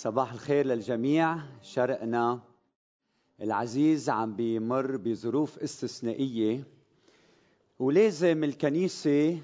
صباح 0.00 0.32
الخير 0.32 0.66
للجميع. 0.66 1.38
شرقنا 1.62 2.40
العزيز 3.40 4.10
عم 4.10 4.36
بيمر 4.36 4.96
بظروف 4.96 5.58
استثنائية 5.58 6.64
ولازم 7.78 8.44
الكنيسة 8.44 9.38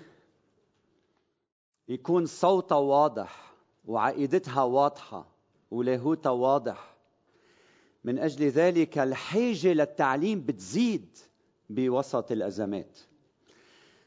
يكون 1.88 2.26
صوتها 2.26 2.78
واضح 2.78 3.54
وعقيدتها 3.84 4.62
واضحة 4.62 5.26
ولاهوتها 5.70 6.30
واضح. 6.30 6.96
من 8.04 8.18
أجل 8.18 8.48
ذلك 8.48 8.98
الحاجة 8.98 9.72
للتعليم 9.72 10.40
بتزيد 10.40 11.18
بوسط 11.70 12.32
الأزمات. 12.32 12.98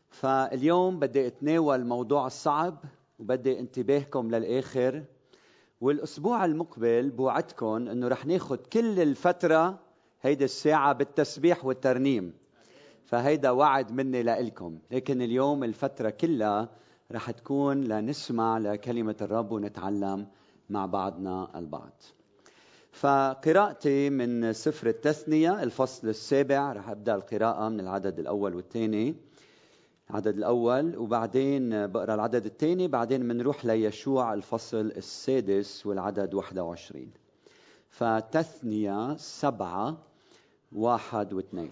فاليوم 0.10 1.00
بدي 1.00 1.28
أتناول 1.28 1.86
موضوع 1.86 2.28
الصعب 2.28 2.84
وبدي 3.20 3.60
انتباهكم 3.60 4.36
للآخر. 4.36 5.04
والأسبوع 5.82 6.46
المقبل 6.46 7.10
بوعدكم 7.10 7.88
إنه 7.88 8.08
رح 8.08 8.26
ناخذ 8.26 8.56
كل 8.56 9.00
الفترة 9.00 9.80
هيدي 10.22 10.46
الساعة 10.46 10.94
بالتسبيح 10.94 11.66
والترنيم. 11.66 12.34
فهيدا 13.06 13.50
وعد 13.52 13.92
مني 13.92 14.24
لكم 14.24 14.80
لكن 14.92 15.22
اليوم 15.22 15.64
الفترة 15.64 16.10
كلها 16.10 16.70
رح 17.12 17.32
تكون 17.32 17.84
لنسمع 17.84 18.58
لكلمة 18.58 19.16
الرب 19.22 19.52
ونتعلم 19.52 20.28
مع 20.70 20.86
بعضنا 20.86 21.60
البعض. 21.60 22.02
فقراءتي 22.92 24.10
من 24.10 24.54
سفر 24.54 24.88
التثنية 24.88 25.64
الفصل 25.64 26.10
السابع 26.10 26.74
رح 26.74 26.90
أبدأ 26.90 27.16
القراءة 27.16 27.70
من 27.70 27.80
العدد 27.80 28.20
الأول 28.20 28.56
والثاني. 28.56 29.16
العدد 30.10 30.38
الأول 30.38 30.98
وبعدين 30.98 31.88
بقرأ 31.88 32.14
العدد 32.16 32.46
الثاني 32.46 32.88
بعدين 32.88 33.28
بنروح 33.28 33.66
ليشوع 33.66 34.34
الفصل 34.34 34.86
السادس 34.98 35.86
والعدد 35.86 36.34
21 36.34 37.12
فتثنية 37.90 39.16
سبعة 39.18 39.98
واحد 40.72 41.34
واثنين. 41.34 41.72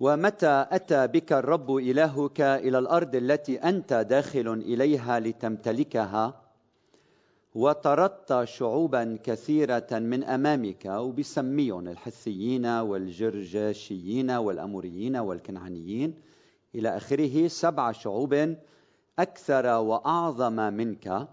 ومتى 0.00 0.66
أتى 0.70 1.06
بك 1.06 1.32
الرب 1.32 1.76
إلهك 1.76 2.40
إلى 2.40 2.78
الأرض 2.78 3.14
التي 3.14 3.56
أنت 3.58 3.92
داخل 3.92 4.48
إليها 4.48 5.20
لتمتلكها؟ 5.20 6.39
وطردت 7.54 8.44
شعوبا 8.44 9.18
كثيرة 9.24 9.86
من 9.92 10.24
أمامك 10.24 10.84
وبسميهم 10.86 11.88
الحثيين 11.88 12.66
والجرجاشيين 12.66 14.30
والأموريين 14.30 15.16
والكنعانيين. 15.16 16.14
إلى 16.74 16.96
آخره 16.96 17.48
سبع 17.48 17.92
شعوب 17.92 18.56
أكثر 19.18 19.66
وأعظم 19.66 20.52
منك. 20.52 21.28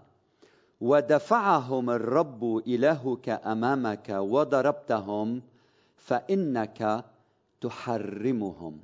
ودفعهم 0.80 1.90
الرب 1.90 2.62
إلهك 2.66 3.28
أمامك 3.28 4.08
وضربتهم 4.08 5.42
فإنك 5.96 7.04
تحرمهم. 7.60 8.80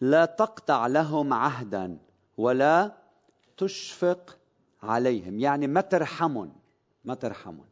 لا 0.00 0.24
تقطع 0.24 0.86
لهم 0.86 1.32
عهدا 1.32 1.98
ولا 2.36 2.92
تشفق 3.56 4.37
عليهم. 4.82 5.40
يعني 5.40 5.66
ما 5.66 5.80
ترحمهم 5.80 6.52
ما 7.04 7.14
ترحمهم 7.14 7.66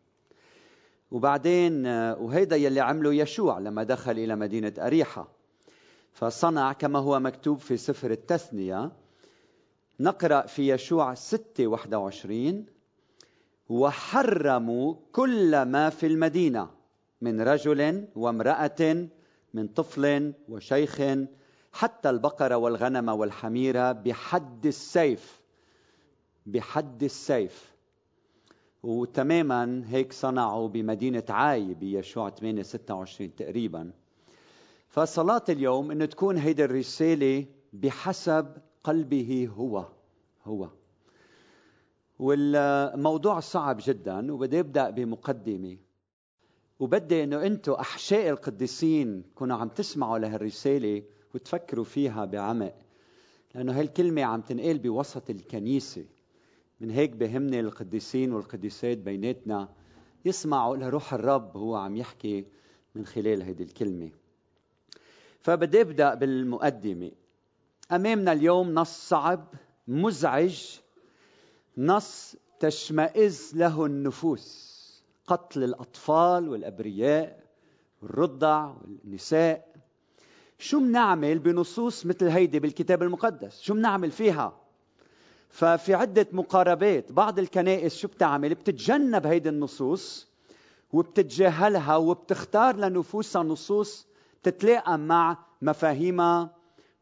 وبعدين 1.10 1.86
وهيدا 1.86 2.56
يلي 2.56 2.80
عمله 2.80 3.14
يشوع 3.14 3.58
لما 3.58 3.82
دخل 3.82 4.12
إلى 4.12 4.36
مدينة 4.36 4.72
أريحة 4.78 5.28
فصنع 6.12 6.72
كما 6.72 6.98
هو 6.98 7.20
مكتوب 7.20 7.58
في 7.58 7.76
سفر 7.76 8.10
التثنية. 8.10 8.92
نقرأ 10.00 10.46
في 10.46 10.72
يشوع 10.72 11.14
6 11.14 11.66
21 11.66 12.66
وحرموا 13.68 14.94
كل 15.12 15.62
ما 15.62 15.90
في 15.90 16.06
المدينة 16.06 16.70
من 17.20 17.40
رجل 17.40 18.08
وامرأة 18.16 19.08
من 19.54 19.68
طفل 19.68 20.32
وشيخ 20.48 21.00
حتى 21.72 22.10
البقرة 22.10 22.56
والغنم 22.56 23.08
والحميرة 23.08 23.92
بحد 23.92 24.66
السيف. 24.66 25.40
بحد 26.46 27.02
السيف. 27.02 27.76
وتماما 28.82 29.82
هيك 29.86 30.12
صنعوا 30.12 30.68
بمدينة 30.68 31.24
عاي 31.28 31.74
بيشوع 31.74 32.30
8 32.30 32.62
26 32.62 33.34
تقريبا. 33.34 33.90
فصلاة 34.88 35.44
اليوم 35.48 35.90
إنه 35.90 36.04
تكون 36.04 36.36
هيدي 36.36 36.64
الرسالة 36.64 37.46
بحسب 37.72 38.46
قلبه 38.84 39.50
هو 39.56 39.86
هو. 40.44 40.68
والموضوع 42.18 43.40
صعب 43.40 43.78
جدا 43.80 44.32
وبدي 44.32 44.60
أبدأ 44.60 44.90
بمقدمة. 44.90 45.76
وبدي 46.80 47.24
إنه 47.24 47.46
أنتم 47.46 47.72
أحشاء 47.72 48.28
القديسين 48.30 49.24
كونوا 49.34 49.56
عم 49.56 49.68
تسمعوا 49.68 50.18
لهالرسالة 50.18 51.02
وتفكروا 51.34 51.84
فيها 51.84 52.24
بعمق 52.24 52.74
لأنه 53.54 53.80
هالكلمة 53.80 54.22
عم 54.22 54.40
تنقال 54.40 54.78
بوسط 54.78 55.30
الكنيسة. 55.30 56.04
من 56.80 56.90
هيك 56.90 57.10
بهمني 57.10 57.60
القديسين 57.60 58.32
والقديسات 58.32 58.98
بيناتنا 58.98 59.68
يسمعوا 60.24 60.76
لروح 60.76 61.14
الرب 61.14 61.56
هو 61.56 61.76
عم 61.76 61.96
يحكي 61.96 62.46
من 62.94 63.06
خلال 63.06 63.42
هذه 63.42 63.62
الكلمة. 63.62 64.10
فبدي 65.40 65.80
أبدأ 65.80 66.14
بالمقدمة. 66.14 67.10
أمامنا 67.92 68.32
اليوم 68.32 68.74
نص 68.74 69.08
صعب 69.08 69.54
مزعج 69.88 70.78
نص 71.78 72.36
تشمئز 72.60 73.52
له 73.54 73.86
النفوس 73.86 74.76
قتل 75.26 75.64
الأطفال 75.64 76.48
والأبرياء 76.48 77.44
والرضع 78.02 78.74
والنساء. 79.04 79.76
شو 80.58 80.78
بنعمل 80.78 81.38
بنصوص 81.38 82.06
مثل 82.06 82.28
هيدي 82.28 82.58
بالكتاب 82.60 83.02
المقدس؟ 83.02 83.60
شو 83.60 83.74
بنعمل 83.74 84.10
فيها؟ 84.10 84.65
ففي 85.48 85.94
عدة 85.94 86.26
مقاربات 86.32 87.12
بعض 87.12 87.38
الكنائس 87.38 87.96
شو 87.96 88.08
بتعمل؟ 88.08 88.54
بتتجنب 88.54 89.26
هيدي 89.26 89.48
النصوص 89.48 90.28
وبتتجاهلها 90.92 91.96
وبتختار 91.96 92.76
لنفوسها 92.76 93.42
نصوص 93.42 94.06
تتلائم 94.42 95.00
مع 95.06 95.38
مفاهيمها 95.62 96.50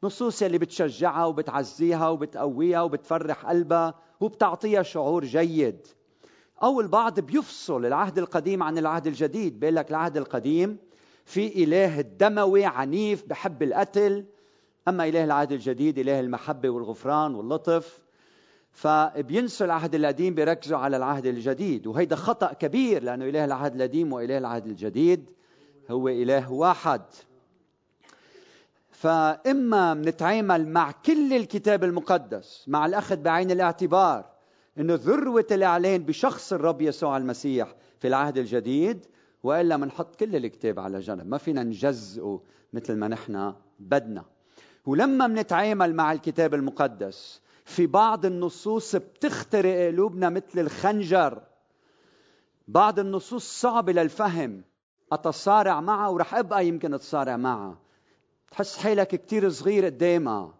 نصوص 0.02 0.42
اللي 0.42 0.58
بتشجعها 0.58 1.24
وبتعزيها 1.24 2.08
وبتقويها 2.08 2.82
وبتفرح 2.82 3.46
قلبها 3.46 3.94
وبتعطيها 4.20 4.82
شعور 4.82 5.24
جيد. 5.24 5.86
أو 6.62 6.80
البعض 6.80 7.20
بيفصل 7.20 7.86
العهد 7.86 8.18
القديم 8.18 8.62
عن 8.62 8.78
العهد 8.78 9.06
الجديد 9.06 9.60
بيقول 9.60 9.76
لك 9.76 9.90
العهد 9.90 10.16
القديم 10.16 10.78
في 11.24 11.64
إله 11.64 12.00
الدموي 12.00 12.64
عنيف 12.64 13.24
بحب 13.26 13.62
القتل 13.62 14.24
أما 14.88 15.08
إله 15.08 15.24
العهد 15.24 15.52
الجديد 15.52 15.98
إله 15.98 16.20
المحبة 16.20 16.70
والغفران 16.70 17.34
واللطف. 17.34 18.03
فبينسوا 18.74 19.66
العهد 19.66 19.94
القديم 19.94 20.34
بيركزوا 20.34 20.78
على 20.78 20.96
العهد 20.96 21.26
الجديد. 21.26 21.86
وهيدا 21.86 22.16
خطأ 22.16 22.52
كبير 22.52 23.02
لأنه 23.02 23.24
إله 23.24 23.44
العهد 23.44 23.74
القديم 23.74 24.12
وإله 24.12 24.38
العهد 24.38 24.66
الجديد 24.66 25.30
هو 25.90 26.08
إله 26.08 26.52
واحد. 26.52 27.02
فإما 28.90 29.94
بنتعامل 29.94 30.68
مع 30.68 30.90
كل 30.90 31.32
الكتاب 31.32 31.84
المقدس 31.84 32.64
مع 32.68 32.86
الأخذ 32.86 33.16
بعين 33.16 33.50
الاعتبار 33.50 34.24
أنه 34.78 34.94
ذروة 34.94 35.46
الإعلان 35.50 36.02
بشخص 36.04 36.52
الرب 36.52 36.82
يسوع 36.82 37.16
المسيح 37.16 37.74
في 38.00 38.08
العهد 38.08 38.38
الجديد 38.38 39.06
وإلا 39.42 39.76
بنحط 39.76 40.16
كل 40.16 40.36
الكتاب 40.36 40.80
على 40.80 41.00
جنب. 41.00 41.26
ما 41.26 41.38
فينا 41.38 41.62
نجزئه 41.62 42.42
مثل 42.72 42.96
ما 42.96 43.08
نحن 43.08 43.54
بدنا. 43.78 44.24
ولما 44.86 45.26
بنتعامل 45.26 45.94
مع 45.94 46.12
الكتاب 46.12 46.54
المقدس 46.54 47.40
في 47.64 47.86
بعض 47.86 48.26
النصوص 48.26 48.96
بتخترق 48.96 49.86
قلوبنا 49.86 50.28
مثل 50.30 50.58
الخنجر. 50.58 51.42
بعض 52.68 52.98
النصوص 52.98 53.60
صعبة 53.60 53.92
للفهم. 53.92 54.64
أتصارع 55.12 55.80
معها 55.80 56.08
ورح 56.08 56.34
أبقى 56.34 56.66
يمكن 56.66 56.94
أتصارع 56.94 57.36
معها. 57.36 57.78
تحس 58.50 58.76
حالك 58.78 59.08
كتير 59.08 59.50
صغير 59.50 59.84
قدامها. 59.84 60.54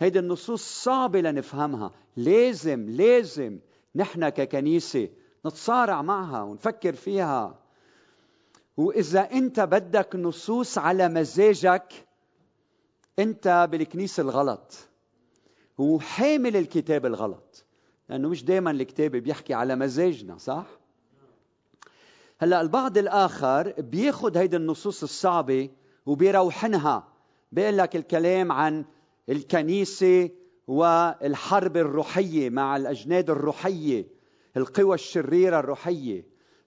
هيدي 0.00 0.18
النصوص 0.18 0.82
صعبة 0.84 1.20
لنفهمها. 1.20 1.90
لازم 2.16 2.90
لازم 2.90 3.58
نحن 3.94 4.28
ككنيسة 4.28 5.08
نتصارع 5.46 6.02
معها 6.02 6.42
ونفكر 6.42 6.94
فيها. 6.94 7.58
وإذا 8.76 9.20
أنت 9.20 9.60
بدك 9.60 10.16
نصوص 10.16 10.78
على 10.78 11.08
مزاجك 11.08 12.06
أنت 13.18 13.68
بالكنيسة 13.70 14.20
الغلط. 14.20 14.88
هو 15.80 16.00
حامل 16.00 16.56
الكتاب 16.56 17.06
الغلط. 17.06 17.64
لأنه 18.08 18.28
مش 18.28 18.44
دايما 18.44 18.70
الكتاب 18.70 19.10
بيحكي 19.10 19.54
على 19.54 19.76
مزاجنا 19.76 20.38
صح؟ 20.38 20.66
هلأ 22.38 22.60
البعض 22.60 22.98
الآخر 22.98 23.72
بياخد 23.78 24.36
هيدي 24.36 24.56
النصوص 24.56 25.02
الصعبة 25.02 25.70
وبيروحنها. 26.06 27.08
بيقول 27.52 27.78
لك 27.78 27.96
الكلام 27.96 28.52
عن 28.52 28.84
الكنيسة 29.28 30.30
والحرب 30.66 31.76
الروحية 31.76 32.50
مع 32.50 32.76
الأجناد 32.76 33.30
الروحية 33.30 34.06
القوى 34.56 34.94
الشريرة 34.94 35.58
الروحية. 35.60 36.24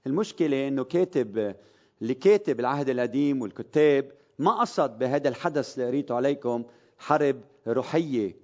المشكلة 0.08 0.68
أنه 0.68 0.84
كاتب 0.84 1.56
اللي 2.02 2.14
كاتب 2.14 2.60
العهد 2.60 2.90
القديم 2.90 3.42
والكتاب 3.42 4.12
ما 4.40 4.52
قصد 4.62 5.00
بهذا 5.00 5.30
الحدث 5.30 5.74
اللي 5.80 5.88
قريته 5.88 6.16
عليكم 6.16 6.64
حرب 6.98 7.42
روحية 7.68 8.36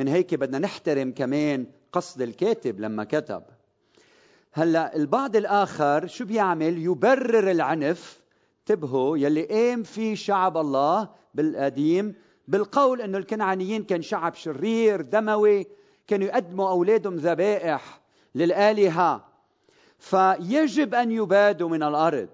من 0.00 0.08
هيك 0.08 0.34
بدنا 0.34 0.58
نحترم 0.58 1.12
كمان 1.12 1.66
قصد 1.92 2.22
الكاتب 2.22 2.80
لما 2.80 3.04
كتب. 3.04 3.42
هلا 4.52 4.96
البعض 4.96 5.36
الآخر 5.36 6.06
شو 6.06 6.24
بيعمل؟ 6.24 6.78
يبرر 6.78 7.50
العنف. 7.50 8.20
انتبهوا 8.60 9.18
يلي 9.18 9.42
قام 9.42 9.82
فيه 9.82 10.14
شعب 10.14 10.56
الله 10.56 11.08
بالقديم 11.34 12.14
بالقول 12.48 13.00
إنه 13.00 13.18
الكنعانيين 13.18 13.84
كان 13.84 14.02
شعب 14.02 14.34
شرير 14.34 15.00
دموي 15.00 15.66
كانوا 16.06 16.26
يقدموا 16.26 16.70
أولادهم 16.70 17.16
ذبائح 17.16 18.00
للآلهة. 18.34 19.24
فيجب 19.98 20.94
أن 20.94 21.10
يبادوا 21.10 21.68
من 21.68 21.82
الأرض. 21.82 22.28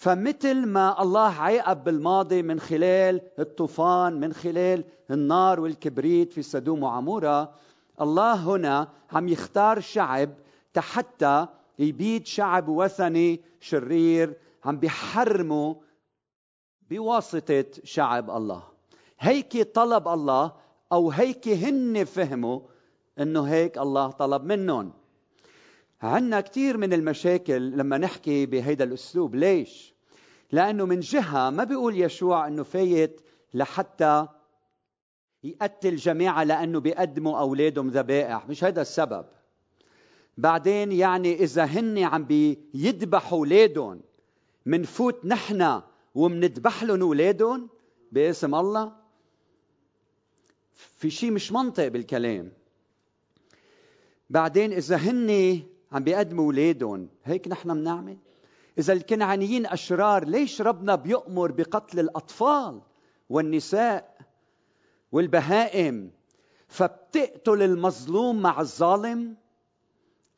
فمثل 0.00 0.66
ما 0.66 1.02
الله 1.02 1.28
عاقب 1.28 1.84
بالماضي 1.84 2.42
من 2.42 2.60
خلال 2.60 3.20
الطوفان 3.38 4.20
من 4.20 4.32
خلال 4.32 4.84
النار 5.10 5.60
والكبريت 5.60 6.32
في 6.32 6.42
سدوم 6.42 6.82
وعمورة 6.82 7.54
الله 8.00 8.34
هنا 8.34 8.88
عم 9.12 9.28
يختار 9.28 9.80
شعب 9.80 10.34
حتى 10.78 11.46
يبيد 11.78 12.26
شعب 12.26 12.68
وثني 12.68 13.40
شرير 13.60 14.36
عم 14.64 14.78
بيحرموا 14.78 15.74
بواسطة 16.90 17.64
شعب 17.84 18.30
الله. 18.30 18.62
هيك 19.18 19.74
طلب 19.74 20.08
الله 20.08 20.52
أو 20.92 21.10
هيك 21.10 21.48
هن 21.48 22.04
فهموا 22.04 22.60
أنه 23.18 23.42
هيك 23.42 23.78
الله 23.78 24.10
طلب 24.10 24.44
منهم. 24.44 24.92
عندنا 26.02 26.40
كثير 26.40 26.76
من 26.76 26.92
المشاكل 26.92 27.70
لما 27.70 27.98
نحكي 27.98 28.46
بهيدا 28.46 28.84
الأسلوب. 28.84 29.34
ليش؟ 29.34 29.94
لأنه 30.52 30.86
من 30.86 31.00
جهة 31.00 31.50
ما 31.50 31.64
بيقول 31.64 32.00
يشوع 32.00 32.46
أنه 32.46 32.62
فايت 32.62 33.20
لحتى 33.54 34.26
يقتل 35.44 35.96
جماعة 35.96 36.44
لأنه 36.44 36.80
بيقدموا 36.80 37.38
أولادهم 37.38 37.88
ذبائح. 37.88 38.48
مش 38.48 38.64
هذا 38.64 38.82
السبب. 38.82 39.24
بعدين 40.38 40.92
يعني 40.92 41.34
إذا 41.34 41.64
هن 41.64 41.98
عم 41.98 42.24
بيذبحوا 42.24 43.38
أولادهم 43.38 44.00
منفوت 44.66 45.24
نحن 45.24 45.80
ومنذبح 46.14 46.82
لهم 46.82 47.02
أولادهم 47.02 47.68
باسم 48.12 48.54
الله 48.54 48.92
في 50.76 51.10
شيء 51.10 51.30
مش 51.30 51.52
منطق 51.52 51.88
بالكلام. 51.88 52.52
بعدين 54.30 54.72
إذا 54.72 54.96
هن 54.96 55.60
عم 55.92 56.04
بيقدموا 56.04 56.44
أولادهم 56.44 57.08
هيك 57.24 57.48
نحن 57.48 57.74
بنعمل. 57.74 58.18
إذا 58.78 58.92
الكنعانيين 58.92 59.66
أشرار 59.66 60.24
ليش 60.24 60.62
ربنا 60.62 60.94
بيأمر 60.94 61.52
بقتل 61.52 62.00
الأطفال 62.00 62.80
والنساء 63.30 64.16
والبهائم؟ 65.12 66.10
فبتقتل 66.68 67.62
المظلوم 67.62 68.42
مع 68.42 68.60
الظالم. 68.60 69.36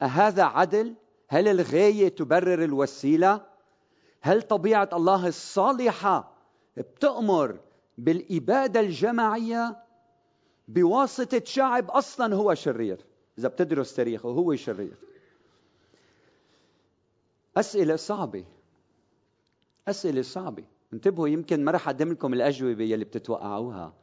أهذا 0.02 0.42
عدل؟ 0.42 0.94
هل 1.28 1.48
الغاية 1.48 2.08
تبرر 2.08 2.64
الوسيلة؟ 2.64 3.40
هل 4.20 4.42
طبيعة 4.42 4.88
الله 4.92 5.28
الصالحة 5.28 6.32
بتأمر 6.76 7.60
بالإبادة 7.98 8.80
الجماعية؟ 8.80 9.76
بواسطة 10.68 11.42
شعب 11.44 11.90
أصلا 11.90 12.34
هو 12.34 12.54
شرير. 12.54 13.06
إذا 13.38 13.48
بتدرس 13.48 13.94
تاريخه 13.94 14.28
هو 14.28 14.54
شرير. 14.56 15.11
أسئلة 17.56 17.96
صعبة. 17.96 18.44
أسئلة 19.88 20.22
صعبة. 20.22 20.64
انتبهوا 20.92 21.28
يمكن 21.28 21.64
ما 21.64 21.72
رح 21.72 21.88
أقدم 21.88 22.12
لكم 22.12 22.34
الأجوبة 22.34 22.84
يلي 22.84 23.04
بتتوقعوها. 23.04 23.94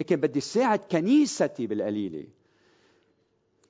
لكن 0.00 0.16
بدي 0.16 0.40
ساعد 0.40 0.78
كنيستي 0.78 1.66
بالقليلة. 1.66 2.26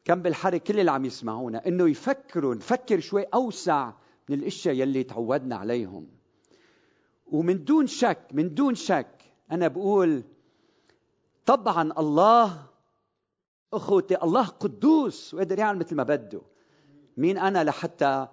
كم 0.05 0.23
بالحري 0.23 0.59
كل 0.59 0.81
اللي 0.81 0.91
عم 0.91 1.05
يسمعونا 1.05 1.67
إنه 1.67 1.91
يفكروا 1.91 2.55
نفكر 2.55 3.01
شوي 3.01 3.23
أوسع 3.23 3.93
من 4.29 4.39
الأشياء 4.39 4.75
يلي 4.75 5.03
تعودنا 5.05 5.57
عليهم. 5.57 6.07
ومن 7.27 7.65
دون 7.65 7.87
شك 7.87 8.27
من 8.33 8.55
دون 8.55 8.75
شك 8.75 9.25
أنا 9.53 9.69
بقول 9.69 10.23
طبعا 11.47 11.93
الله 11.99 12.67
أخوتي 13.73 14.23
الله 14.23 14.47
قدوس 14.47 15.35
وقدر 15.35 15.59
يعمل 15.59 15.79
مثل 15.79 15.97
ما 15.97 16.03
بده. 16.03 16.43
مين 17.17 17.39
أنا 17.39 17.65
لحتى 17.65 18.29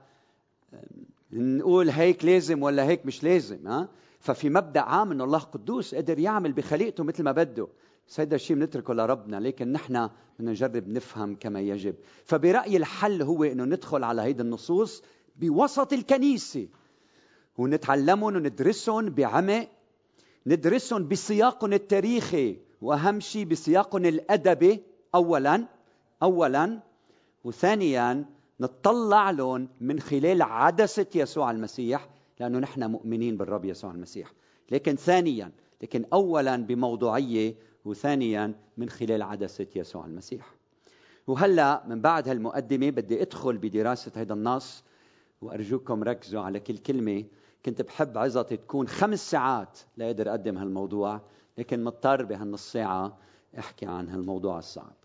نقول 1.32 1.90
هيك 1.90 2.26
لازم 2.26 2.64
ولا 2.64 2.84
هيك 2.84 3.06
مش 3.06 3.24
لازم 3.24 3.68
ها؟ 3.68 3.90
ففي 4.20 4.50
مبدأ 4.50 4.80
عام 4.80 5.12
انه 5.12 5.24
الله 5.24 5.40
قدوس 5.40 5.96
قدر 5.96 6.20
يعمل 6.20 6.54
بخليقته 6.54 7.04
مثل 7.04 7.24
ما 7.24 7.32
بده. 7.32 7.68
هيدا 8.18 8.36
الشيء 8.36 8.56
بنتركه 8.56 8.94
لربنا 8.94 9.40
لكن 9.40 9.72
نحن 9.72 10.10
بدنا 10.40 10.52
نجرب 10.52 10.88
نفهم 10.88 11.36
كما 11.36 11.62
يجب. 11.62 11.96
فبرأيي 12.26 12.78
الحل 12.78 13.22
هو 13.22 13.44
إنه 13.44 13.64
ندخل 13.64 14.04
على 14.04 14.22
هيدي 14.22 14.42
النصوص 14.42 15.04
بوسط 15.36 15.94
الكنيسة 15.94 16.68
ونتعلمهم 17.58 18.36
وندرسهم 18.36 19.10
بعمق 19.10 19.68
ندرسهم 20.48 21.08
بسياقهم 21.08 21.74
التاريخي 21.74 22.58
وأهم 22.82 23.20
شيء 23.20 23.46
بسياقهم 23.46 24.06
الأدبي 24.06 24.84
اولا 25.16 25.66
اولا 26.24 26.80
وثانيا 27.44 28.26
نطلع 28.60 29.32
لهم 29.32 29.68
من 29.82 30.00
خلال 30.00 30.42
عدسة 30.42 31.06
يسوع 31.16 31.52
المسيح 31.52 32.10
لأنه 32.40 32.60
نحن 32.60 32.84
مؤمنين 32.84 33.38
بالرب 33.38 33.66
يسوع 33.66 33.92
المسيح. 33.92 34.34
لكن 34.72 34.96
ثانيا 34.96 35.52
لكن 35.82 36.06
أولا 36.14 36.56
بموضوعية 36.56 37.56
وثانيا 37.86 38.54
من 38.78 38.90
خلال 38.90 39.22
عدسة 39.22 39.68
يسوع 39.76 40.06
المسيح. 40.06 40.56
وهلأ 41.28 41.84
من 41.88 42.02
بعد 42.02 42.30
هالمقدمة 42.30 42.90
بدي 42.90 43.22
أدخل 43.22 43.58
بدراسة 43.58 44.12
هذا 44.16 44.34
النص 44.34 44.84
وأرجوكم 45.42 46.04
ركزوا 46.04 46.42
على 46.42 46.60
كل 46.60 46.78
كلمة. 46.78 47.24
كنت 47.66 47.82
بحب 47.82 48.18
عظتي 48.18 48.58
تكون 48.58 48.88
خمس 48.88 49.32
ساعات 49.32 49.80
لأقدر 49.98 50.30
أقدم 50.30 50.58
هالموضوع 50.58 51.22
لكن 51.58 51.84
مضطر 51.84 52.26
بهالنص 52.26 52.72
ساعة 52.72 53.18
أحكي 53.60 53.86
عن 53.86 54.10
هالموضوع 54.10 54.60
الصعب. 54.60 54.99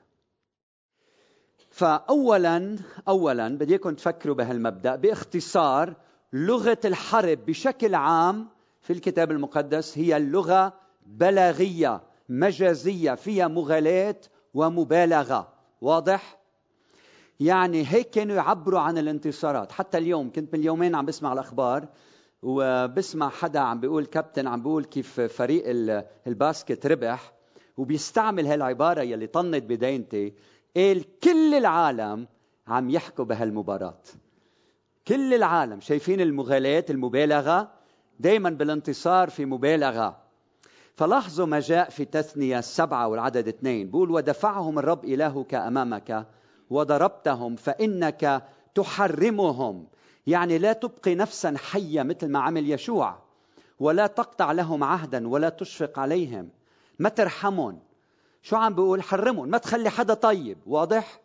فاولا 1.74 2.76
اولا 3.08 3.48
بدي 3.48 3.72
إياكم 3.72 3.94
تفكروا 3.94 4.34
بهالمبدأ 4.34 4.96
باختصار 4.96 5.94
لغة 6.32 6.78
الحرب 6.84 7.38
بشكل 7.46 7.94
عام 7.94 8.48
في 8.82 8.92
الكتاب 8.92 9.30
المقدس 9.30 9.98
هي 9.98 10.16
اللغة 10.16 10.72
بلاغية 11.06 12.02
مجازية 12.28 13.14
فيها 13.14 13.48
مغالاه 13.48 14.16
ومبالغة. 14.54 15.52
واضح؟ 15.80 16.38
يعني 17.40 17.86
هيك 17.86 18.10
كانوا 18.10 18.36
يعبروا 18.36 18.80
عن 18.80 18.98
الانتصارات. 18.98 19.72
حتى 19.72 19.98
اليوم 19.98 20.32
كنت 20.32 20.54
من 20.54 20.64
يومين 20.64 20.94
عم 20.94 21.06
بسمع 21.06 21.32
الأخبار 21.32 21.88
وبسمع 22.42 23.28
حدا 23.28 23.60
عم 23.60 23.80
بيقول 23.80 24.06
كابتن 24.06 24.46
عم 24.46 24.62
بيقول 24.62 24.84
كيف 24.84 25.20
فريق 25.20 25.62
الباسكت 26.26 26.86
ربح 26.86 27.32
وبيستعمل 27.76 28.46
هالعبارة 28.46 29.00
يلي 29.02 29.26
طنت 29.26 29.64
بدينتي. 29.64 30.34
قال 30.76 31.04
كل 31.20 31.54
العالم 31.54 32.26
عم 32.68 32.90
يحكوا 32.90 33.24
بهالمباراة. 33.24 34.02
كل 35.08 35.34
العالم 35.34 35.80
شايفين 35.80 36.20
المغالاة 36.20 36.84
المبالغة 36.90 37.70
دايما 38.20 38.50
بالانتصار 38.50 39.30
في 39.30 39.44
مبالغة. 39.44 40.16
فلاحظوا 40.96 41.46
ما 41.46 41.60
جاء 41.60 41.90
في 41.90 42.04
تثنية 42.04 42.58
السبعة 42.58 43.08
والعدد 43.08 43.48
اثنين. 43.48 43.90
بقول 43.90 44.10
ودفعهم 44.10 44.78
الرب 44.78 45.04
إلهك 45.04 45.54
أمامك 45.54 46.26
وضربتهم 46.70 47.56
فإنك 47.56 48.42
تحرمهم. 48.74 49.86
يعني 50.26 50.58
لا 50.58 50.72
تبقي 50.72 51.14
نفسا 51.14 51.54
حية 51.56 52.02
مثل 52.02 52.28
ما 52.28 52.38
عمل 52.38 52.70
يشوع 52.70 53.18
ولا 53.80 54.06
تقطع 54.06 54.52
لهم 54.52 54.84
عهدا 54.84 55.28
ولا 55.28 55.48
تشفق 55.48 55.98
عليهم. 55.98 56.48
ما 56.98 57.08
ترحمهم. 57.08 57.78
شو 58.44 58.56
عم 58.56 58.74
بيقول؟ 58.74 59.02
حرمهم 59.02 59.48
ما 59.48 59.58
تخلي 59.58 59.90
حدا 59.90 60.14
طيب. 60.14 60.58
واضح؟ 60.66 61.20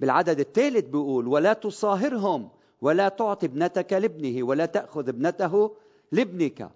بالعدد 0.00 0.40
الثالث 0.40 0.84
بيقول 0.84 1.28
ولا 1.28 1.52
تصاهرهم 1.52 2.48
ولا 2.80 3.08
تعطي 3.08 3.46
ابنتك 3.46 3.92
لابنه 3.92 4.42
ولا 4.42 4.66
تأخذ 4.66 5.08
ابنته 5.08 5.76
لابنك. 6.12 6.70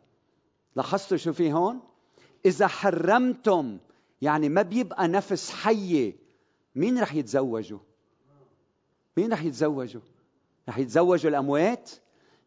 لاحظتوا 0.76 1.17
شو 1.17 1.33
في 1.33 1.52
هون؟ 1.52 1.81
إذا 2.47 2.67
حرمتم 2.67 3.79
يعني 4.23 4.49
ما 4.49 4.62
بيبقى 4.62 5.09
نفس 5.09 5.50
حية. 5.50 6.17
مين 6.75 7.00
رح 7.00 7.14
يتزوجوا؟ 7.14 7.79
مين 9.17 9.33
رح 9.33 9.45
يتزوجوا؟ 9.45 10.00
رح 10.69 10.79
يتزوجوا 10.79 11.31
الأموات؟ 11.31 11.91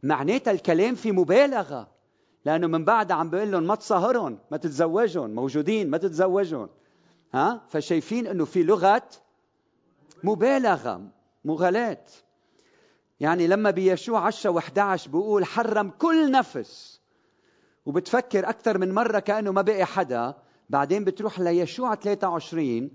معناتها 0.03 0.51
الكلام 0.51 0.95
في 0.95 1.11
مبالغة 1.11 1.87
لأنه 2.45 2.67
من 2.67 2.85
بعد 2.85 3.11
عم 3.11 3.29
بيقول 3.29 3.51
لهم 3.51 3.63
ما 3.63 3.75
تصاهرهم 3.75 4.39
ما 4.51 4.57
تتزوجهم 4.57 5.29
موجودين 5.29 5.89
ما 5.89 5.97
تتزوجهم. 5.97 6.69
ها؟ 7.35 7.61
فشايفين 7.69 8.27
إنه 8.27 8.45
في 8.45 8.63
لغة 8.63 9.09
مبالغة 10.23 11.01
مغالاة 11.45 12.05
يعني 13.19 13.47
لما 13.47 13.71
بيشوع 13.71 14.19
10 14.19 14.59
و11 14.59 15.09
بيقول 15.09 15.45
حرم 15.45 15.89
كل 15.89 16.31
نفس 16.31 17.01
وبتفكر 17.85 18.49
أكثر 18.49 18.77
من 18.77 18.93
مرة 18.93 19.19
كأنه 19.19 19.51
ما 19.51 19.61
بقي 19.61 19.85
حدا. 19.85 20.33
بعدين 20.69 21.03
بتروح 21.03 21.39
ليشوع 21.39 21.95
23 21.95 22.91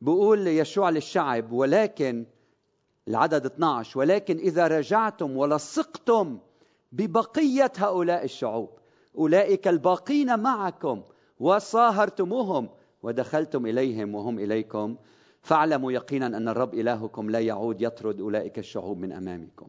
بقول 0.00 0.46
يشوع 0.46 0.90
للشعب 0.90 1.52
ولكن 1.52 2.26
العدد 3.08 3.46
12 3.46 3.98
ولكن 3.98 4.36
إذا 4.38 4.66
رجعتم 4.66 5.36
ولصقتم 5.36 6.38
ببقية 6.92 7.72
هؤلاء 7.76 8.24
الشعوب 8.24 8.70
أولئك 9.18 9.68
الباقين 9.68 10.38
معكم 10.38 11.02
وصاهرتموهم 11.40 12.68
ودخلتم 13.04 13.66
إليهم 13.66 14.14
وهم 14.14 14.38
إليكم. 14.38 14.96
فاعلموا 15.42 15.92
يقينا 15.92 16.26
أن 16.26 16.48
الرب 16.48 16.74
إلهكم 16.74 17.30
لا 17.30 17.40
يعود 17.40 17.82
يطرد 17.82 18.20
أولئك 18.20 18.58
الشعوب 18.58 18.98
من 18.98 19.12
أمامكم. 19.12 19.66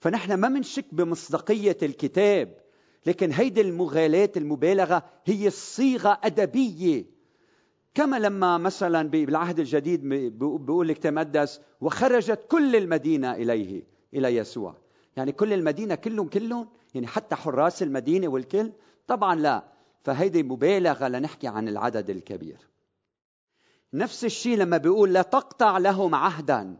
فنحن 0.00 0.34
ما 0.34 0.48
منشك 0.48 0.84
بمصداقية 0.92 1.76
الكتاب 1.82 2.54
لكن 3.06 3.32
هيدي 3.32 3.60
المغالاة 3.60 4.30
المبالغة 4.36 5.02
هي 5.24 5.50
صيغة 5.50 6.20
أدبية. 6.24 7.04
كما 7.94 8.18
لما 8.18 8.58
مثلا 8.58 9.08
بالعهد 9.08 9.58
الجديد 9.58 10.08
بيقول 10.08 10.88
لك 10.88 10.98
تمدس 10.98 11.60
وخرجت 11.80 12.40
كل 12.50 12.76
المدينة 12.76 13.32
إليه 13.34 13.82
إلى 14.14 14.36
يسوع. 14.36 14.74
يعني 15.16 15.32
كل 15.32 15.52
المدينة 15.52 15.94
كلهم 15.94 16.28
كلهم 16.28 16.68
يعني 16.94 17.06
حتى 17.06 17.34
حراس 17.34 17.82
المدينة 17.82 18.28
والكل. 18.28 18.72
طبعا 19.06 19.34
لا. 19.34 19.77
فهيدي 20.04 20.42
مبالغة 20.42 21.08
لنحكي 21.08 21.48
عن 21.48 21.68
العدد 21.68 22.10
الكبير. 22.10 22.68
نفس 23.94 24.24
الشيء 24.24 24.56
لما 24.56 24.76
بيقول 24.76 25.12
لا 25.12 25.22
تقطع 25.22 25.78
لهم 25.78 26.14
عهدا. 26.14 26.76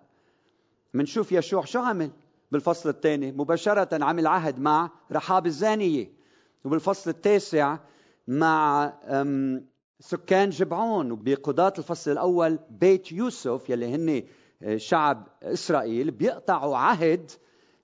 منشوف 0.95 1.33
يشوع 1.33 1.65
شو 1.65 1.79
عمل؟ 1.79 2.11
بالفصل 2.53 2.89
الثاني 2.89 3.33
مباشرة 3.33 4.05
عمل 4.05 4.27
عهد 4.27 4.59
مع 4.59 4.91
رحاب 5.13 5.47
الزانية. 5.47 6.13
وبالفصل 6.65 7.11
التاسع 7.11 7.79
مع 8.29 8.93
سكان 10.01 10.51
جبعون. 10.51 11.11
وبقضاة 11.11 11.73
الفصل 11.79 12.11
الأول 12.11 12.59
بيت 12.71 13.13
يوسف 13.13 13.71
يلي 13.71 13.95
هن 13.95 14.23
آه، 14.63 14.77
شعب 14.77 15.29
إسرائيل 15.43 16.11
بيقطعوا 16.11 16.77
عهد 16.77 17.31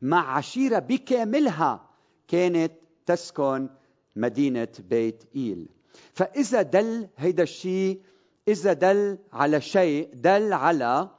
مع 0.03 0.37
عشيرة 0.37 0.79
بكاملها. 0.79 1.91
كانت 2.29 2.73
تسكن 3.07 3.69
مدينة 4.17 4.69
بيت 4.79 5.25
إيل. 5.37 5.69
فإذا 6.13 6.63
دل 6.63 7.09
هيدا 7.17 7.43
الشيء 7.43 8.01
إذا 8.49 8.73
دل 8.73 9.19
على 9.33 9.61
شيء 9.61 10.11
دل 10.15 10.53
على 10.53 11.11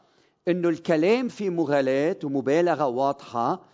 أنه 0.48 0.70
الكلام 0.70 1.28
في 1.28 1.50
مغالاة 1.50 2.18
ومبالغة 2.24 2.88
واضحة 2.88 3.66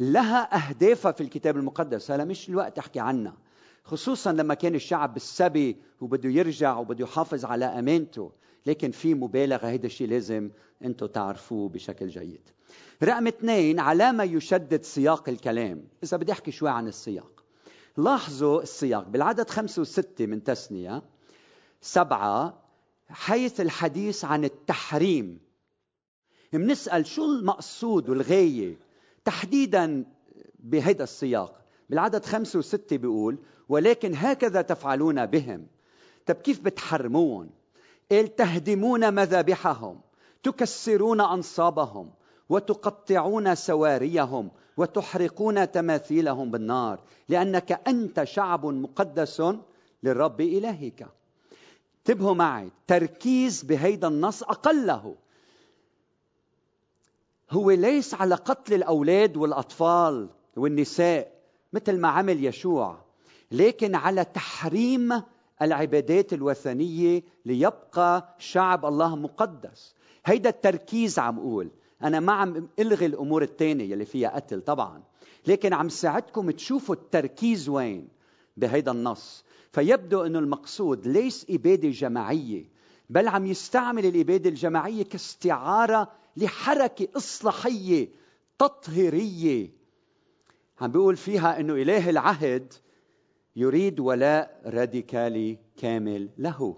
لها 0.00 0.68
أهدافها 0.68 1.12
في 1.12 1.20
الكتاب 1.20 1.56
المقدس. 1.56 2.10
هلا 2.10 2.24
مش 2.24 2.48
الوقت 2.48 2.78
أحكي 2.78 3.00
عنها. 3.00 3.36
خصوصا 3.84 4.32
لما 4.32 4.54
كان 4.54 4.74
الشعب 4.74 5.14
بالسبي 5.14 5.76
وبده 6.00 6.28
يرجع 6.28 6.78
وبده 6.78 7.04
يحافظ 7.04 7.44
على 7.44 7.64
أمانته. 7.64 8.32
لكن 8.66 8.90
في 8.90 9.14
مبالغة 9.14 9.66
هيدا 9.66 9.86
الشيء 9.86 10.08
لازم 10.08 10.50
أنتم 10.84 11.06
تعرفوه 11.06 11.68
بشكل 11.68 12.08
جيد. 12.08 12.50
رقم 13.02 13.26
اثنين 13.26 13.80
على 13.80 14.12
ما 14.12 14.24
يشدد 14.24 14.82
سياق 14.82 15.28
الكلام. 15.28 15.84
إذا 16.02 16.16
بدي 16.16 16.32
أحكي 16.32 16.50
شوي 16.50 16.70
عن 16.70 16.88
السياق. 16.88 17.39
لاحظوا 18.04 18.62
السياق. 18.62 19.08
بالعدد 19.08 19.50
خمسة 19.50 19.82
وستة 19.82 20.26
من 20.26 20.44
تسنية 20.44 21.02
سبعة 21.80 22.62
حيث 23.08 23.60
الحديث 23.60 24.24
عن 24.24 24.44
التحريم. 24.44 25.40
بنسأل 26.52 27.06
شو 27.06 27.24
المقصود 27.24 28.08
والغاية 28.08 28.76
تحديدا 29.24 30.04
بهذا 30.58 31.02
السياق. 31.04 31.60
بالعدد 31.90 32.24
خمسة 32.24 32.58
وستة 32.58 32.96
بيقول 32.96 33.38
ولكن 33.68 34.14
هكذا 34.14 34.62
تفعلون 34.62 35.26
بهم. 35.26 35.66
طب 36.26 36.34
كيف 36.34 36.60
بتحرمون؟ 36.60 37.50
قال 38.10 38.36
تهدمون 38.36 39.14
مذابحهم 39.14 40.00
تكسرون 40.42 41.20
أنصابهم 41.20 42.10
وتقطعون 42.48 43.54
سواريهم 43.54 44.50
وتحرقون 44.80 45.70
تماثيلهم 45.70 46.50
بالنار 46.50 47.00
لأنك 47.28 47.80
أنت 47.88 48.24
شعب 48.24 48.66
مقدس 48.66 49.42
للرب 50.02 50.40
إلهك. 50.40 51.08
انتبهوا 51.98 52.34
معي 52.34 52.70
تركيز 52.86 53.62
بهيدا 53.62 54.08
النص 54.08 54.42
أقله. 54.42 55.14
هو 57.50 57.70
ليس 57.70 58.14
على 58.14 58.34
قتل 58.34 58.74
الأولاد 58.74 59.36
والأطفال 59.36 60.28
والنساء 60.56 61.32
مثل 61.72 61.98
ما 62.00 62.08
عمل 62.08 62.44
يشوع 62.44 62.98
لكن 63.50 63.94
على 63.94 64.24
تحريم 64.24 65.22
العبادات 65.62 66.32
الوثنية 66.32 67.22
ليبقى 67.46 68.34
شعب 68.38 68.86
الله 68.86 69.16
مقدس. 69.16 69.94
هيدا 70.26 70.50
التركيز 70.50 71.18
عم 71.18 71.38
أقول. 71.38 71.70
أنا 72.02 72.20
ما 72.20 72.32
عم 72.32 72.68
ألغي 72.78 73.06
الأمور 73.06 73.42
الثانية 73.42 73.92
اللي 73.94 74.04
فيها 74.04 74.36
قتل 74.36 74.60
طبعا 74.60 75.02
لكن 75.46 75.72
عم 75.72 75.88
ساعدكم 75.88 76.50
تشوفوا 76.50 76.94
التركيز 76.94 77.68
وين؟ 77.68 78.08
بهيدا 78.56 78.92
النص. 78.92 79.44
فيبدو 79.72 80.22
أن 80.22 80.36
المقصود 80.36 81.06
ليس 81.06 81.46
إبادة 81.50 81.88
جماعية 81.88 82.64
بل 83.10 83.28
عم 83.28 83.46
يستعمل 83.46 84.06
الإبادة 84.06 84.50
الجماعية 84.50 85.02
كاستعارة 85.02 86.12
لحركة 86.36 87.08
إصلاحية 87.16 88.08
تطهيرية. 88.58 89.70
عم 90.80 90.92
بيقول 90.92 91.16
فيها 91.16 91.60
أنه 91.60 91.74
إله 91.74 92.10
العهد 92.10 92.72
يريد 93.56 94.00
ولاء 94.00 94.62
راديكالي 94.66 95.58
كامل 95.76 96.28
له. 96.38 96.76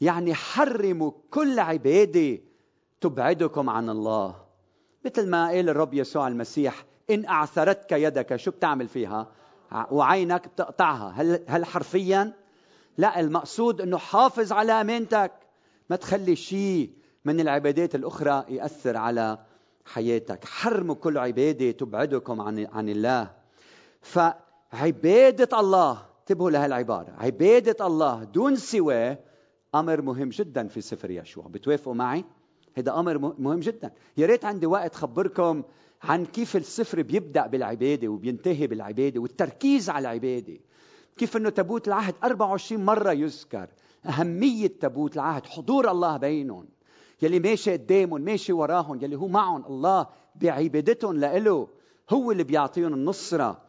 يعني 0.00 0.34
حرموا 0.34 1.12
كل 1.30 1.58
عبادة 1.58 2.38
تبعدكم 3.02 3.70
عن 3.70 3.90
الله. 3.90 4.34
مثل 5.04 5.30
ما 5.30 5.48
قال 5.48 5.68
الرب 5.68 5.94
يسوع 5.94 6.28
المسيح 6.28 6.84
إن 7.10 7.26
أعثرتك 7.26 7.92
يدك 7.92 8.36
شو 8.36 8.50
بتعمل 8.50 8.88
فيها؟ 8.88 9.26
وعينك 9.90 10.48
بتقطعها. 10.48 11.12
هل 11.16 11.44
هل 11.46 11.64
حرفيا؟ 11.64 12.32
لا 12.98 13.20
المقصود 13.20 13.80
إنه 13.80 13.98
حافظ 13.98 14.52
على 14.52 14.72
أمانتك. 14.72 15.32
ما 15.90 15.96
تخلي 15.96 16.36
شيء 16.36 16.90
من 17.24 17.40
العبادات 17.40 17.94
الأخرى 17.94 18.44
يأثر 18.48 18.96
على 18.96 19.38
حياتك. 19.84 20.44
حرموا 20.44 20.94
كل 20.94 21.18
عبادة 21.18 21.70
تبعدكم 21.70 22.40
عن 22.40 22.66
عن 22.66 22.88
الله. 22.88 23.30
فعبادة 24.00 25.60
الله 25.60 26.02
انتبهوا 26.20 26.50
لهالعبارة. 26.50 27.14
عبادة 27.18 27.86
الله 27.86 28.24
دون 28.24 28.56
سواه 28.56 29.18
أمر 29.74 30.02
مهم 30.02 30.28
جدا 30.28 30.68
في 30.68 30.80
سفر 30.80 31.10
يشوع. 31.10 31.46
بتوافقوا 31.46 31.94
معي؟ 31.94 32.24
هذا 32.74 32.92
أمر 32.92 33.18
مهم 33.18 33.60
جدا. 33.60 33.92
يا 34.16 34.26
ريت 34.26 34.44
عندي 34.44 34.66
وقت 34.66 34.94
خبركم 34.94 35.62
عن 36.02 36.24
كيف 36.24 36.56
السفر 36.56 37.02
بيبدأ 37.02 37.46
بالعبادة 37.46 38.08
وبينتهي 38.08 38.66
بالعبادة 38.66 39.20
والتركيز 39.20 39.90
على 39.90 40.00
العبادة. 40.08 40.58
كيف 41.16 41.36
إنه 41.36 41.50
تابوت 41.50 41.88
العهد 41.88 42.14
24 42.24 42.84
مرة 42.84 43.12
يذكر 43.12 43.68
أهمية 44.06 44.72
تابوت 44.80 45.14
العهد 45.14 45.46
حضور 45.46 45.90
الله 45.90 46.16
بينهم. 46.16 46.68
يلي 47.22 47.38
ماشي 47.40 47.72
قدامهم 47.72 48.20
ماشي 48.20 48.52
وراهم 48.52 49.04
يلي 49.04 49.16
هو 49.16 49.28
معهم 49.28 49.64
الله 49.66 50.06
بعبادتهم 50.34 51.16
لإله 51.16 51.68
هو 52.10 52.32
اللي 52.32 52.44
بيعطيهم 52.44 52.94
النصرة. 52.94 53.62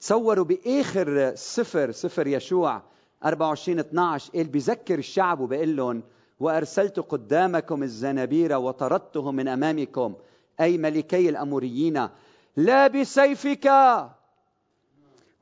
تصوروا 0.00 0.44
بآخر 0.44 1.34
سفر 1.34 1.90
سفر 1.90 2.26
يشوع 2.26 2.82
24 3.24 3.78
12 3.78 4.32
قال 4.32 4.44
بذكر 4.44 4.98
الشعب 4.98 5.40
وبقول 5.40 5.76
لهم 5.76 6.02
وأرسلت 6.40 7.00
قدامكم 7.00 7.82
الزنابير 7.82 8.56
وطردتهم 8.56 9.34
من 9.34 9.48
أمامكم. 9.48 10.14
أي 10.60 10.78
ملكي 10.78 11.28
الأموريين 11.28 12.08
لا 12.56 12.86
بسيفك 12.86 13.70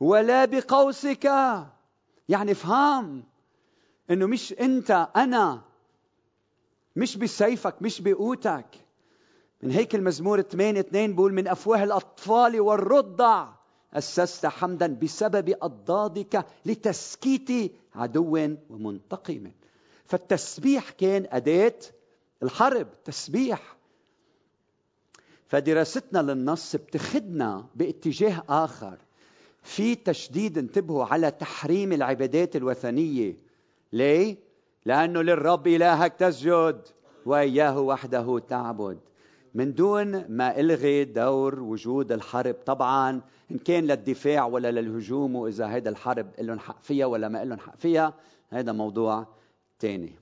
ولا 0.01 0.45
بقوسك. 0.45 1.25
يعني 2.29 2.53
افهم 2.53 3.25
إنه 4.11 4.27
مش 4.27 4.53
أنت 4.53 5.09
أنا 5.17 5.63
مش 6.97 7.17
بسيفك 7.17 7.83
مش 7.83 8.01
بقوتك. 8.01 8.67
من 9.63 9.71
هيك 9.71 9.95
المزمور 9.95 10.41
8 10.41 10.81
2 10.81 11.13
بيقول 11.13 11.33
من 11.33 11.49
أفواه 11.49 11.85
الأطفال 11.85 12.61
والرضع. 12.61 13.49
أسست 13.95 14.47
حمدا 14.47 14.99
بسبب 15.03 15.55
أضدادك 15.63 16.47
لتسكيت 16.67 17.73
عدو 17.95 18.57
ومنتقم. 18.71 19.51
فالتسبيح 20.13 20.91
كان 20.91 21.27
أداة 21.31 21.75
الحرب 22.43 22.89
تسبيح. 23.05 23.77
فدراستنا 25.47 26.33
للنص 26.33 26.77
بتخدنا 26.77 27.67
باتجاه 27.75 28.43
آخر. 28.49 28.99
في 29.63 29.95
تشديد 29.95 30.59
انتبهوا 30.59 31.05
على 31.05 31.31
تحريم 31.31 31.93
العبادات 31.93 32.57
الوثنية. 32.57 33.37
ليه؟ 33.93 34.37
لأنه 34.87 35.23
للرب 35.23 35.67
إلهك 35.67 36.13
تسجد 36.13 36.81
وإياه 37.27 37.81
وحده 37.81 38.39
تعبد. 38.39 38.99
من 39.55 39.75
دون 39.75 40.31
ما 40.33 40.61
إلغي 40.61 41.05
دور 41.05 41.61
وجود 41.61 42.13
الحرب 42.13 42.55
طبعا 42.67 43.21
إن 43.51 43.59
كان 43.59 43.85
للدفاع 43.85 44.47
ولا 44.47 44.71
للهجوم 44.71 45.37
وإذا 45.37 45.67
هيدا 45.75 45.91
الحرب 45.91 46.31
لهم 46.39 46.59
حق 46.59 46.83
فيها 46.83 47.07
ولا 47.07 47.29
ما 47.29 47.45
لهم 47.45 47.59
حق 47.59 47.77
فيها 47.77 48.15
هذا 48.51 48.73
موضوع 48.73 49.42
ثاني 49.83 50.13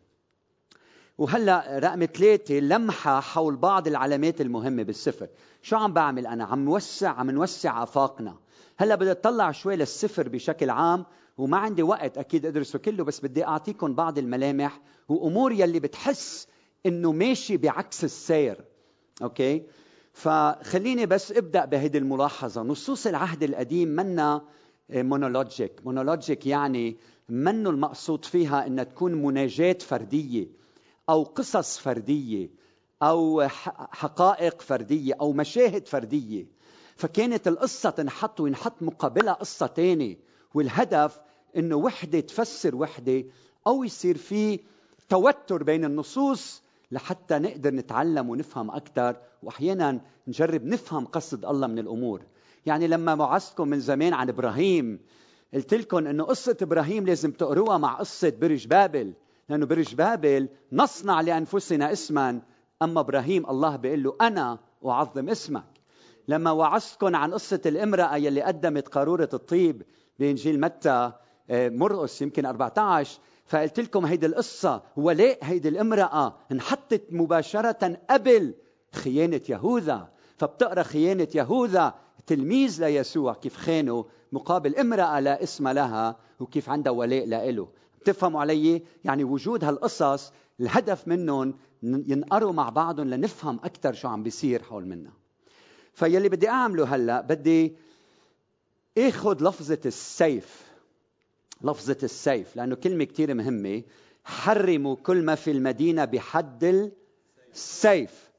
وهلأ 1.18 1.78
رقم 1.78 2.04
ثلاثة 2.04 2.54
لمحة 2.54 3.20
حول 3.20 3.56
بعض 3.56 3.88
العلامات 3.88 4.40
المهمة 4.40 4.82
بالسفر، 4.82 5.28
شو 5.62 5.76
عم 5.76 5.92
بعمل 5.92 6.26
أنا؟ 6.26 6.44
عم 6.44 6.68
وسع 6.68 7.08
عم 7.10 7.30
نوسع 7.30 7.82
آفاقنا، 7.82 8.36
هلأ 8.76 8.94
بدي 8.94 9.10
أطلع 9.10 9.50
شوي 9.50 9.76
للسفر 9.76 10.28
بشكل 10.28 10.70
عام 10.70 11.04
وما 11.38 11.56
عندي 11.56 11.82
وقت 11.82 12.18
أكيد 12.18 12.46
أدرسه 12.46 12.78
كله 12.78 13.04
بس 13.04 13.20
بدي 13.20 13.44
أعطيكم 13.44 13.94
بعض 13.94 14.18
الملامح 14.18 14.80
وأمور 15.08 15.52
يلي 15.52 15.80
بتحس 15.80 16.46
إنه 16.86 17.12
ماشي 17.12 17.56
بعكس 17.56 18.04
السير. 18.04 18.64
okay؟ 19.22 19.62
فخليني 20.12 21.06
بس 21.06 21.32
أبدأ 21.32 21.64
بهيدي 21.64 21.98
الملاحظة. 21.98 22.62
نصوص 22.62 23.06
العهد 23.06 23.42
القديم 23.42 23.88
منا 23.88 24.42
monologic 24.90 25.72
monologic 25.84 26.46
يعني 26.46 26.96
منه 27.30 27.70
المقصود 27.70 28.24
فيها 28.24 28.66
انها 28.66 28.84
تكون 28.84 29.14
مناجاه 29.14 29.72
فردية 29.72 30.46
أو 31.08 31.22
قصص 31.22 31.78
فردية 31.78 32.50
أو 33.02 33.42
حقائق 33.92 34.62
فردية 34.62 35.14
أو 35.20 35.32
مشاهد 35.32 35.88
فردية. 35.88 36.46
فكانت 36.96 37.48
القصة 37.48 37.90
تنحط 37.90 38.40
وينحط 38.40 38.82
مقابلها 38.82 39.32
قصة 39.32 39.66
ثانية 39.66 40.16
والهدف 40.54 41.20
إنه 41.56 41.76
وحدة 41.76 42.20
تفسر 42.20 42.76
وحدة 42.76 43.24
أو 43.66 43.84
يصير 43.84 44.16
في 44.16 44.60
توتر 45.08 45.62
بين 45.62 45.84
النصوص 45.84 46.62
لحتى 46.92 47.38
نقدر 47.38 47.74
نتعلم 47.74 48.30
ونفهم 48.30 48.70
أكثر 48.70 49.16
واحيانا 49.42 50.00
نجرب 50.28 50.64
نفهم 50.64 51.06
قصد 51.06 51.44
الله 51.44 51.66
من 51.66 51.78
الأمور. 51.78 52.22
يعني 52.66 52.86
لما 52.86 53.14
وعظتكم 53.14 53.68
من 53.68 53.80
زمان 53.80 54.12
عن 54.12 54.28
إبراهيم 54.28 55.00
قلت 55.54 55.74
لكم 55.74 56.06
إنه 56.06 56.24
قصة 56.24 56.56
إبراهيم 56.62 57.06
لازم 57.06 57.30
تقروها 57.30 57.78
مع 57.78 57.94
قصة 57.94 58.32
برج 58.40 58.66
بابل 58.66 59.12
لأنه 59.48 59.66
برج 59.66 59.94
بابل 59.94 60.48
نصنع 60.72 61.20
لأنفسنا 61.20 61.92
اسما 61.92 62.40
أما 62.82 63.00
إبراهيم 63.00 63.50
الله 63.50 63.76
بيقول 63.76 64.02
له 64.02 64.16
أنا 64.20 64.58
أعظم 64.86 65.28
اسمك. 65.28 65.64
لما 66.28 66.50
وعظتكم 66.50 67.16
عن 67.16 67.34
قصة 67.34 67.60
الامرأة 67.66 68.16
يلي 68.16 68.42
قدمت 68.42 68.88
قارورة 68.88 69.28
الطيب 69.34 69.82
بإنجيل 70.18 70.60
متى 70.60 71.12
آه، 71.50 71.68
مرقس 71.68 72.22
يمكن 72.22 72.46
14 72.46 73.20
فقلت 73.46 73.80
لكم 73.80 74.06
هيدي 74.06 74.26
القصة 74.26 74.82
ولاء 74.96 75.38
هيدي 75.42 75.68
الامرأة 75.68 76.36
انحطت 76.52 77.02
مباشرة 77.10 77.98
قبل 78.10 78.54
خيانة 78.94 79.40
يهوذا؟ 79.48 80.08
فبتقرأ 80.36 80.82
خيانة 80.82 81.28
يهوذا 81.34 81.94
تلميذ 82.26 82.84
ليسوع 82.84 83.34
كيف 83.34 83.56
خانه 83.56 84.04
مقابل 84.32 84.76
امرأة 84.76 85.20
لا 85.20 85.42
اسم 85.42 85.68
لها 85.68 86.16
وكيف 86.40 86.68
عندها 86.68 86.92
ولاء 86.92 87.26
لإله. 87.26 87.68
بتفهموا 88.00 88.40
علي؟ 88.40 88.82
يعني 89.04 89.24
وجود 89.24 89.64
هالقصص 89.64 90.32
الهدف 90.60 91.08
منهم 91.08 91.54
ينقروا 91.82 92.52
مع 92.52 92.68
بعضهم 92.68 93.08
لنفهم 93.08 93.60
أكثر 93.64 93.92
شو 93.92 94.08
عم 94.08 94.22
بيصير 94.22 94.62
حول 94.62 94.86
منا. 94.86 95.10
فيلي 95.94 96.28
بدي 96.28 96.48
أعمله 96.48 96.94
هلأ 96.94 97.20
بدي 97.20 97.76
آخذ 98.98 99.48
لفظة 99.48 99.80
السيف. 99.86 100.70
لفظة 101.62 101.98
السيف 102.02 102.56
لأنه 102.56 102.74
كلمة 102.74 103.04
كثير 103.04 103.34
مهمة. 103.34 103.82
حرموا 104.24 104.96
كل 104.96 105.22
ما 105.22 105.34
في 105.34 105.50
المدينة 105.50 106.04
بحد 106.04 106.90
السيف. 107.54 108.29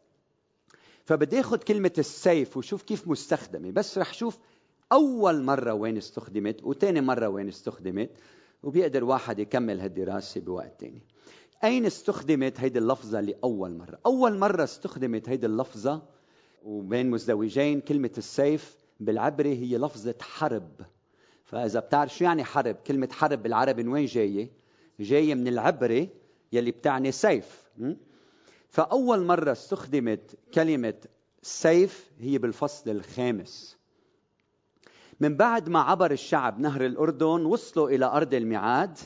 فبدي 1.06 1.40
أخذ 1.40 1.58
كلمة 1.58 1.94
السيف 1.98 2.58
وشوف 2.58 2.84
كيف 2.84 3.08
مستخدمة. 3.08 3.72
بس 3.72 3.98
رح 3.98 4.14
شوف 4.14 4.38
أول 4.92 5.44
مرة 5.44 5.74
وين 5.74 5.98
استخدمت 5.98 6.64
وثاني 6.64 7.02
مرة 7.02 7.28
وين 7.28 7.48
استخدمت 7.48 8.10
وبيقدر 8.64 9.04
واحد 9.04 9.40
يكمل 9.40 9.80
هالدراسة 9.80 10.42
بوقت 10.42 10.82
ثاني 10.82 11.02
أين 11.64 11.86
استخدمت 11.86 12.60
هيدي 12.60 12.80
اللفظة 12.80 13.22
لأول 13.22 13.78
مرة؟ 13.78 14.00
أول 14.06 14.38
مرة 14.38 14.64
استخدمت 14.64 15.30
هيدي 15.30 15.46
اللفظة 15.46 16.02
وبين 16.64 17.10
مزدوجين 17.10 17.82
كلمة 17.82 18.12
السيف 18.18 18.78
بالعبري 19.00 19.56
هي 19.56 19.78
لفظة 19.78 20.16
حرب. 20.22 20.72
فإذا 21.46 21.80
بتعرف 21.80 22.18
شو 22.18 22.24
يعني 22.24 22.44
حرب 22.44 22.76
كلمة 22.76 23.10
حرب 23.12 23.44
بالعربي 23.44 23.84
من 23.84 23.90
وين 23.90 24.06
جاية؟ 24.06 24.50
جاية 25.00 25.36
من 25.36 25.48
العبري 25.48 26.10
يلي 26.52 26.72
بتعني 26.72 27.12
سيف. 27.12 27.72
فأول 28.72 29.26
مرة 29.26 29.52
استخدمت 29.52 30.38
كلمة 30.54 30.94
سيف 31.42 32.12
هي 32.20 32.38
بالفصل 32.38 32.90
الخامس. 32.90 33.78
من 35.20 35.38
بعد 35.38 35.70
ما 35.70 35.80
عبر 35.80 36.12
الشعب 36.12 36.60
نهر 36.60 36.86
الأردن 36.86 37.46
وصلوا 37.46 37.90
إلى 37.90 38.06
أرض 38.06 38.34
الميعاد 38.34 38.98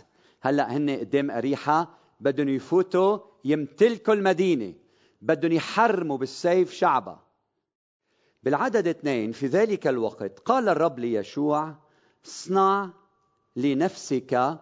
هلأ 0.41 0.77
هن 0.77 0.89
قدام 0.89 1.31
أريحة 1.31 1.97
بدهم 2.19 2.49
يفوتوا 2.49 3.19
يمتلكوا 3.45 4.13
المدينة 4.13 4.73
بدهم 5.21 5.51
يحرموا 5.51 6.17
بالسيف 6.17 6.71
شعبها. 6.71 7.25
بالعدد 8.43 8.87
اثنين 8.87 9.31
في 9.31 9.47
ذلك 9.47 9.87
الوقت 9.87 10.39
قال 10.39 10.69
الرب 10.69 10.99
ليشوع 10.99 11.75
اصنع 12.25 12.89
لنفسك 13.55 14.59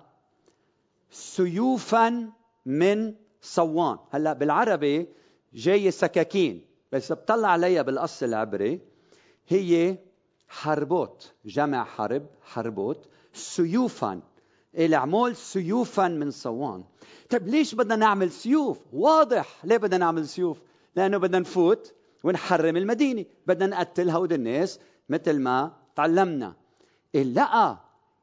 سيوفا 1.12 2.32
من 2.66 3.23
صوان. 3.44 3.98
هلا 4.12 4.34
بالعربي 4.34 5.08
جاي 5.54 5.92
سكاكين 5.92 6.66
بس 6.92 7.12
بطلع 7.12 7.48
عليها 7.48 7.82
بالاصل 7.82 8.26
العبري. 8.26 8.80
هي 9.48 9.98
حربوت 10.48 11.32
جمع 11.46 11.84
حرب 11.84 12.26
حربوت 12.42 13.10
سيوفا. 13.34 14.22
العمول؟ 14.78 15.36
سيوفا 15.36 16.08
من 16.08 16.32
صوان. 16.32 16.84
طيب 17.30 17.48
ليش 17.48 17.76
بدنا 17.76 17.96
نعمل 17.96 18.32
سيوف؟ 18.32 18.80
واضح. 18.94 19.66
ليه 19.66 19.78
بدنا 19.78 19.98
نعمل 19.98 20.28
سيوف؟ 20.28 20.58
لأنه 20.96 21.18
بدنا 21.18 21.40
نفوت 21.40 21.94
ونحرم 22.24 22.78
المدينة. 22.78 23.26
بدنا 23.48 23.66
نقتل 23.66 24.10
هود 24.10 24.34
الناس 24.34 24.80
مثل 25.10 25.40
ما 25.40 25.72
تعلمنا. 25.96 26.54
لا 27.14 27.78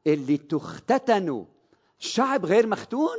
اللي 0.06 0.36
تختتنوا؟ 0.36 1.44
شعب 1.98 2.46
غير 2.46 2.66
مختون؟ 2.66 3.16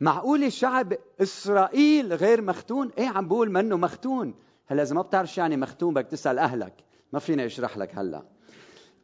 معقول 0.00 0.52
شعب 0.52 0.94
إسرائيل 1.22 2.12
غير 2.12 2.42
مختون؟ 2.42 2.90
إيه 2.98 3.08
عم 3.08 3.28
بقول 3.28 3.50
منه 3.50 3.76
مختون؟ 3.76 4.34
هلا 4.66 4.82
إذا 4.82 4.94
ما 4.94 5.02
بتعرف 5.02 5.32
شو 5.32 5.40
يعني 5.40 5.56
مختون 5.56 5.94
بدك 5.94 6.06
تسأل 6.06 6.38
أهلك. 6.38 6.74
ما 7.12 7.18
فيني 7.18 7.46
أشرح 7.46 7.78
لك 7.78 7.98
هلا. 7.98 8.22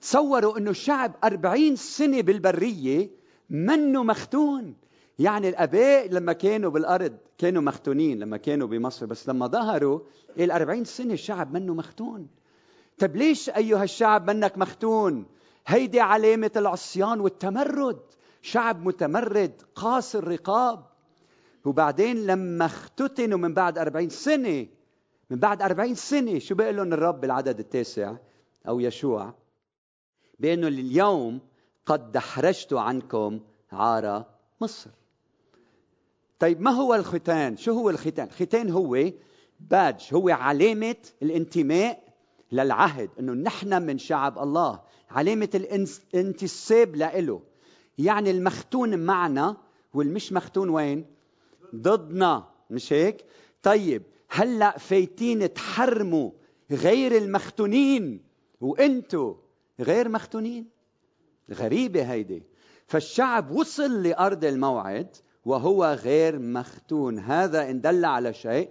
تصوروا 0.00 0.58
إنه 0.58 0.70
الشعب 0.70 1.12
أربعين 1.24 1.76
سنة 1.76 2.20
بالبرية 2.20 3.10
منه 3.50 4.02
مختون. 4.02 4.74
يعني 5.18 5.48
الأباء 5.48 6.08
لما 6.08 6.32
كانوا 6.32 6.70
بالأرض 6.70 7.16
كانوا 7.38 7.62
مختونين 7.62 8.18
لما 8.18 8.36
كانوا 8.36 8.66
بمصر 8.68 9.06
بس 9.06 9.28
لما 9.28 9.46
ظهروا 9.46 10.00
الأربعين 10.38 10.84
سنة 10.84 11.12
الشعب 11.12 11.52
منه 11.52 11.74
مختون. 11.74 12.28
طيب 12.98 13.16
ليش 13.16 13.50
أيها 13.50 13.84
الشعب 13.84 14.30
منك 14.30 14.58
مختون؟ 14.58 15.26
هيدي 15.66 16.00
علامة 16.00 16.50
العصيان 16.56 17.20
والتمرد. 17.20 18.00
شعب 18.42 18.86
متمرد 18.86 19.62
قاس 19.74 20.16
الرقاب 20.16 20.86
وبعدين 21.64 22.26
لما 22.26 22.64
اختتنوا 22.64 23.38
من 23.38 23.54
بعد 23.54 23.78
أربعين 23.78 24.08
سنة 24.08 24.66
من 25.30 25.38
بعد 25.38 25.62
أربعين 25.62 25.94
سنة 25.94 26.38
شو 26.38 26.54
بيقول 26.54 26.76
لهم 26.76 26.92
الرب 26.92 27.20
بالعدد 27.20 27.58
التاسع 27.58 28.16
أو 28.68 28.80
يشوع؟ 28.80 29.34
بأنه 30.38 30.68
اليوم 30.68 31.40
قد 31.86 32.12
دحرجت 32.12 32.72
عنكم 32.72 33.40
عار 33.72 34.24
مصر. 34.60 34.90
طيب 36.38 36.60
ما 36.60 36.70
هو 36.70 36.94
الختان؟ 36.94 37.56
شو 37.56 37.72
هو 37.72 37.90
الختان؟ 37.90 38.26
الختان 38.26 38.70
هو 38.70 39.10
باج 39.60 40.08
هو 40.12 40.28
علامة 40.28 40.96
الانتماء 41.22 42.02
للعهد 42.52 43.10
إنه 43.20 43.32
نحن 43.32 43.82
من 43.82 43.98
شعب 43.98 44.38
الله. 44.38 44.80
علامة 45.10 45.48
الانتساب 45.54 46.96
لإله. 46.96 47.51
يعني 47.98 48.30
المختون 48.30 48.98
معنا 48.98 49.56
والمش 49.94 50.32
مختون 50.32 50.68
وين؟ 50.68 51.06
ضدنا 51.74 52.48
مش 52.70 52.92
هيك؟ 52.92 53.24
طيب 53.62 54.02
هلأ 54.30 54.78
فايتين 54.78 55.52
تحرموا 55.54 56.30
غير 56.70 57.16
المختونين 57.16 58.20
وانتو 58.60 59.36
غير 59.80 60.08
مختونين؟ 60.08 60.68
غريبة 61.50 62.02
هيدي. 62.02 62.42
فالشعب 62.86 63.50
وصل 63.50 64.02
لأرض 64.02 64.44
الموعد 64.44 65.16
وهو 65.44 65.84
غير 65.84 66.38
مختون. 66.38 67.18
هذا 67.18 67.70
إن 67.70 67.80
دل 67.80 68.04
على 68.04 68.34
شيء 68.34 68.70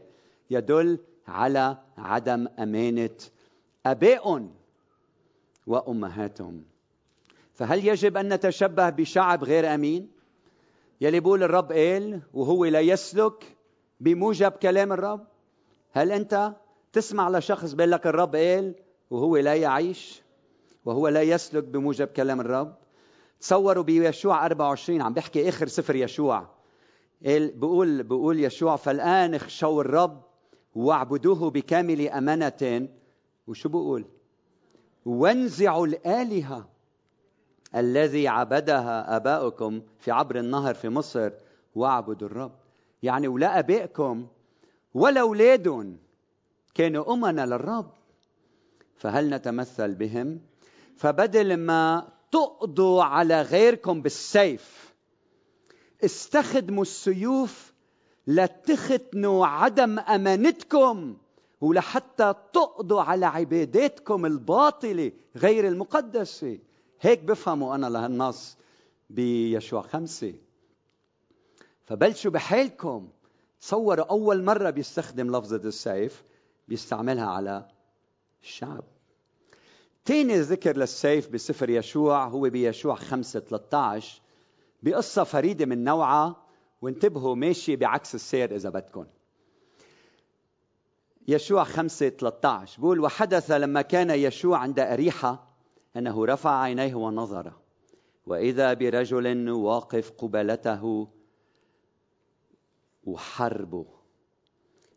يدل 0.50 1.00
على 1.28 1.78
عدم 1.98 2.48
أمانة 2.60 3.18
أبائهم 3.86 4.54
وأمهاتهم. 5.68 6.71
فهل 7.54 7.88
يجب 7.88 8.18
أن 8.18 8.34
نتشبه 8.34 8.90
بشعب 8.90 9.44
غير 9.44 9.74
أمين؟ 9.74 10.12
يلي 11.02 11.20
بيقول 11.20 11.44
الرب 11.44 11.72
قال 11.72 12.22
وهو 12.34 12.66
لا 12.66 12.80
يسلك 12.80 13.58
بموجب 14.00 14.52
كلام 14.52 14.94
الرب. 14.94 15.28
هل 15.92 16.12
أنت 16.12 16.54
تسمع 16.94 17.30
لشخص 17.30 17.74
بيقول 17.74 17.92
لك 17.92 18.08
الرب 18.08 18.36
قال 18.36 18.76
وهو 19.10 19.38
لا 19.38 19.56
يعيش 19.56 20.22
وهو 20.86 21.08
لا 21.08 21.22
يسلك 21.22 21.64
بموجب 21.64 22.08
كلام 22.08 22.42
الرب؟ 22.42 22.76
تصوروا 23.40 23.84
بيشوع 23.84 24.46
24 24.46 25.02
عم 25.02 25.14
بيحكي 25.14 25.50
آخر 25.50 25.68
سفر 25.68 25.96
يشوع. 25.96 26.48
بقول 27.22 28.04
بقول 28.04 28.40
يشوع 28.40 28.76
فالآن 28.76 29.36
اخشوا 29.36 29.82
الرب 29.82 30.22
واعبدوه 30.76 31.50
بكامل 31.50 32.10
أمانة. 32.10 32.88
وشو 33.48 33.70
بقول 33.70 34.06
وانزعوا 35.06 35.88
الآلهة 35.88 36.71
الذي 37.76 38.28
عبدها 38.28 39.16
أباؤكم 39.16 39.82
في 40.00 40.12
عبر 40.12 40.40
النهر 40.40 40.74
في 40.74 40.90
مصر 40.90 41.32
واعبدوا 41.76 42.28
الرب. 42.28 42.52
يعني 43.04 43.28
ولا 43.28 43.60
ابائكم 43.60 44.28
ولا 44.94 45.22
اولادهم 45.22 45.98
كانوا 46.74 47.14
أمنا 47.14 47.46
للرب. 47.46 47.92
فهل 48.98 49.30
نتمثل 49.30 49.96
بهم؟ 49.96 50.42
فبدل 50.98 51.58
ما 51.58 52.08
تقضوا 52.32 53.04
على 53.04 53.42
غيركم 53.42 54.02
بالسيف 54.02 54.94
استخدموا 56.04 56.82
السيوف 56.82 57.74
لتختنوا 58.28 59.48
عدم 59.48 60.00
أمانتكم 60.00 61.18
ولحتى 61.62 62.34
تقضوا 62.54 63.02
على 63.02 63.26
عباداتكم 63.26 64.26
الباطلة 64.26 65.12
غير 65.36 65.68
المقدسة. 65.68 66.60
هيك 67.02 67.20
بفهموا 67.24 67.76
أنا 67.76 67.88
لهالنص 67.88 68.58
بيشوع 69.10 69.82
خمسة. 69.82 70.34
فبلشوا 71.86 72.32
بحالكم. 72.32 73.10
تصوروا 73.62 74.06
أول 74.06 74.44
مرة 74.44 74.70
بيستخدم 74.70 75.36
لفظة 75.36 75.68
السيف 75.68 76.24
بيستعملها 76.68 77.26
على 77.26 77.68
الشعب. 78.44 78.84
تاني 80.06 80.40
ذكر 80.40 80.78
للسيف 80.78 81.30
بسفر 81.30 81.70
يشوع 81.70 82.28
هو 82.28 82.42
بيشوع 82.42 82.96
5 82.96 83.40
13 83.40 84.22
بقصة 84.84 85.24
فريدة 85.24 85.66
من 85.66 85.84
نوعها. 85.84 86.36
وانتبهوا 86.82 87.36
ماشي 87.36 87.76
بعكس 87.76 88.16
السير 88.16 88.56
إذا 88.56 88.70
بدكم 88.70 89.06
يشوع 91.28 91.64
5 91.64 92.10
13 92.10 92.82
بقول 92.82 93.00
وحدث 93.00 93.52
لما 93.52 93.82
كان 93.82 94.10
يشوع 94.10 94.58
عند 94.58 94.80
أريحة 94.80 95.51
أنه 95.98 96.26
رفع 96.26 96.62
عينيه 96.62 96.96
ونظر 96.96 97.54
وإذا 98.26 98.74
برجل 98.74 99.50
واقف 99.50 100.12
قبلته 100.12 101.08
وحربه. 103.04 103.86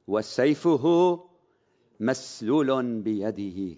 وسيفه 0.06 0.84
مسلول 2.00 3.00
بيده. 3.00 3.76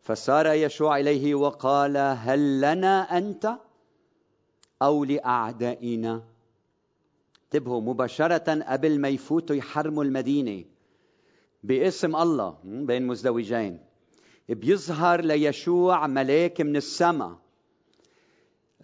فسار 0.00 0.46
يشوع 0.46 0.98
إليه 0.98 1.34
وقال 1.34 1.96
هل 1.96 2.60
لنا 2.60 3.18
أنت 3.18 3.58
أو 4.82 5.04
لأعدائنا؟ 5.04 6.22
انتبهوا 7.44 7.80
مباشرة 7.80 8.62
قبل 8.62 9.00
ما 9.00 9.08
يفوتوا 9.08 9.56
يحرموا 9.56 10.04
المدينة 10.04 10.64
باسم 11.62 12.16
الله 12.16 12.58
بين 12.64 13.06
مزدوجين. 13.06 13.89
بيظهر 14.54 15.20
ليشوع 15.20 16.06
ملاك 16.06 16.60
من 16.60 16.76
السماء. 16.76 17.38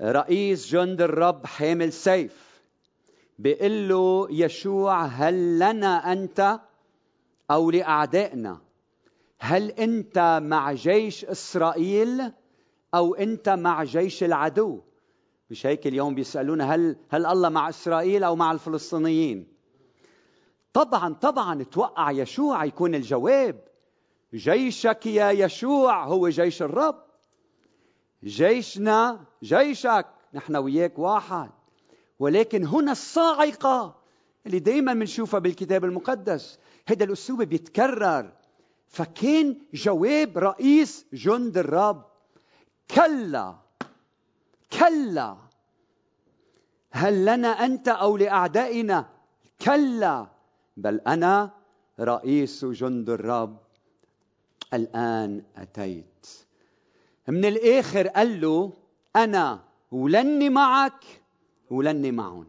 رئيس 0.00 0.66
جند 0.68 1.02
الرب 1.02 1.46
حامل 1.46 1.92
سيف 1.92 2.60
بيقول 3.38 3.88
له 3.88 4.28
يشوع 4.30 5.04
هل 5.04 5.58
لنا 5.58 6.12
أنت 6.12 6.60
أو 7.50 7.70
لأعدائنا؟ 7.70 8.60
هل 9.38 9.70
أنت 9.70 10.40
مع 10.42 10.72
جيش 10.72 11.24
إسرائيل 11.24 12.32
أو 12.94 13.14
أنت 13.14 13.48
مع 13.48 13.84
جيش 13.84 14.24
العدو؟ 14.24 14.80
مش 15.50 15.66
هيك 15.66 15.86
اليوم 15.86 16.14
بيسألونا 16.14 16.74
هل 16.74 16.96
هل 17.08 17.26
الله 17.26 17.48
مع 17.48 17.68
إسرائيل 17.68 18.24
أو 18.24 18.36
مع 18.36 18.52
الفلسطينيين؟ 18.52 19.46
طبعا 20.72 21.14
طبعا 21.14 21.62
توقع 21.62 22.10
يشوع 22.10 22.64
يكون 22.64 22.94
الجواب. 22.94 23.60
جيشك 24.34 25.06
يا 25.06 25.30
يشوع 25.30 26.04
هو 26.04 26.28
جيش 26.28 26.62
الرب. 26.62 27.02
جيشنا 28.24 29.24
جيشك. 29.42 30.06
نحن 30.34 30.56
وياك 30.56 30.98
واحد. 30.98 31.50
ولكن 32.18 32.66
هنا 32.66 32.92
الصاعقة 32.92 33.96
اللي 34.46 34.58
دائما 34.58 34.94
بنشوفها 34.94 35.40
بالكتاب 35.40 35.84
المقدس. 35.84 36.58
هذا 36.86 37.04
الأسلوب 37.04 37.42
بيتكرر. 37.42 38.32
فكان 38.88 39.56
جواب 39.74 40.38
رئيس 40.38 41.06
جند 41.12 41.58
الرب. 41.58 42.04
كلا. 42.94 43.56
كلا. 44.78 45.36
هل 46.90 47.24
لنا 47.24 47.48
أنت 47.48 47.88
أو 47.88 48.16
لأعدائنا؟ 48.16 49.08
كلا. 49.64 50.26
بل 50.76 51.00
أنا 51.00 51.50
رئيس 52.00 52.64
جند 52.64 53.10
الرب. 53.10 53.65
الآن 54.74 55.42
أتيت. 55.56 56.26
من 57.28 57.44
الآخر 57.44 58.08
قال 58.08 58.40
له 58.40 58.72
أنا 59.16 59.64
ولني 59.92 60.50
معك 60.50 61.04
ولني 61.70 62.10
معهم. 62.12 62.46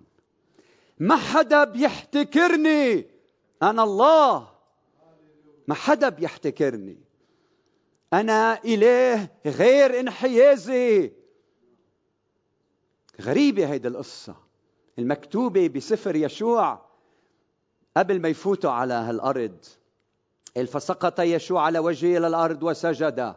ما 0.99 1.15
حدا 1.15 1.63
بيحتكرني. 1.63 3.06
أنا 3.63 3.84
الله. 3.84 4.47
ما 5.67 5.75
حدا 5.75 6.10
بيحتكرني. 6.10 6.97
أنا 8.13 8.63
إله 8.65 9.30
غير 9.45 9.99
انحيازي. 9.99 11.12
غريبة 13.21 13.71
هيدي 13.71 13.88
القصة. 13.88 14.36
المكتوبة 14.99 15.67
بسفر 15.67 16.15
يشوع 16.15 16.86
قبل 17.97 18.21
ما 18.21 18.30
يفوتوا 18.30 18.71
على 18.71 18.93
هالأرض. 18.93 19.65
فسقط 20.65 21.19
يشوع 21.19 21.61
على 21.61 21.79
وجهه 21.79 22.17
إلى 22.17 22.27
الأرض 22.27 22.63
وسجد. 22.63 23.35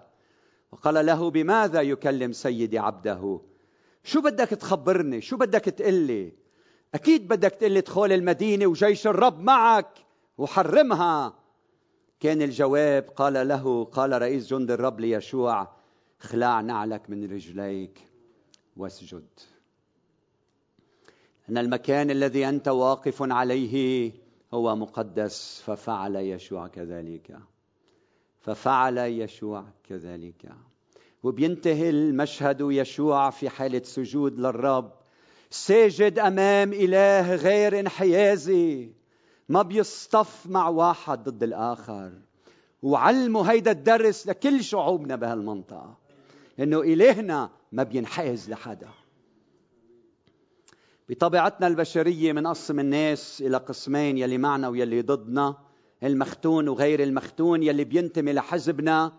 وقال 0.72 1.06
له 1.06 1.30
بماذا 1.30 1.80
يكلم 1.80 2.32
سيدي 2.32 2.78
عبده؟ 2.78 3.40
شو 4.04 4.20
بدك 4.20 4.48
تخبرني؟ 4.48 5.20
شو 5.20 5.36
بدك 5.36 5.64
تقلي؟ 5.64 6.32
أكيد 6.94 7.28
بدك 7.28 7.50
تقلي 7.50 7.78
ادخل 7.78 8.12
المدينة 8.12 8.66
وجيش 8.66 9.06
الرب 9.06 9.40
معك 9.40 9.98
وحرمها. 10.38 11.34
كان 12.20 12.42
الجواب 12.42 13.02
قال 13.16 13.48
له 13.48 13.84
قال 13.84 14.22
رئيس 14.22 14.46
جند 14.46 14.70
الرب 14.70 15.00
ليشوع 15.00 15.68
اخلع 16.20 16.60
نعلك 16.60 17.10
من 17.10 17.32
رجليك 17.32 18.00
واسجد. 18.76 19.28
أن 21.48 21.58
المكان 21.58 22.10
الذي 22.10 22.48
أنت 22.48 22.68
واقف 22.68 23.22
عليه 23.22 24.12
هو 24.54 24.76
مقدس 24.76 25.62
ففعل 25.66 26.16
يشوع 26.16 26.68
كذلك. 26.68 27.38
ففعل 28.40 28.98
يشوع 28.98 29.64
كذلك. 29.88 30.52
وبينتهي 31.22 31.90
المشهد 31.90 32.60
يشوع 32.60 33.30
في 33.30 33.48
حالة 33.48 33.82
سجود 33.84 34.40
للرب. 34.40 34.92
ساجد 35.50 36.18
أمام 36.18 36.72
إله 36.72 37.34
غير 37.34 37.80
انحيازي. 37.80 38.90
ما 39.48 39.62
بيصطف 39.62 40.46
مع 40.46 40.68
واحد 40.68 41.28
ضد 41.28 41.42
الآخر. 41.42 42.12
وعلموا 42.82 43.50
هيدا 43.50 43.70
الدرس 43.70 44.26
لكل 44.26 44.64
شعوبنا 44.64 45.16
بهالمنطقة. 45.16 45.96
إنه 46.60 46.80
إلهنا 46.80 47.50
ما 47.72 47.82
بينحاز 47.82 48.50
لحدا. 48.50 48.88
بطبيعتنا 51.10 51.66
البشرية 51.66 52.32
منقسم 52.32 52.80
الناس 52.80 53.42
إلى 53.46 53.56
قسمين 53.56 54.18
يلي 54.18 54.38
معنا 54.38 54.68
ويلي 54.68 55.02
ضدنا 55.02 55.56
المختون 56.02 56.68
وغير 56.68 57.02
المختون 57.02 57.62
يلي 57.62 57.84
بينتمي 57.84 58.32
لحزبنا 58.32 59.12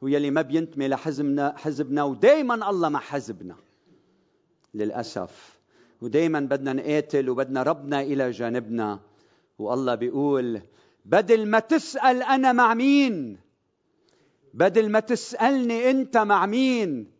ويلي 0.00 0.30
ما 0.30 0.42
بينتمي 0.42 0.88
لحزبنا 0.88 1.54
حزبنا 1.56 2.04
ودائما 2.04 2.70
الله 2.70 2.88
مع 2.88 3.00
حزبنا. 3.00 3.56
للأسف. 4.74 5.58
ودائما 6.00 6.40
بدنا 6.40 6.72
نقاتل 6.72 7.30
وبدنا 7.30 7.62
ربنا 7.62 8.00
إلى 8.00 8.30
جانبنا. 8.30 9.00
والله 9.58 9.94
بيقول 9.94 10.60
بدل 11.04 11.46
ما 11.46 11.58
تسأل 11.58 12.22
أنا 12.22 12.52
مع 12.52 12.74
مين 12.74 13.38
بدل 14.54 14.90
ما 14.90 15.00
تسألني 15.00 15.90
أنت 15.90 16.16
مع 16.16 16.46
مين 16.46 17.10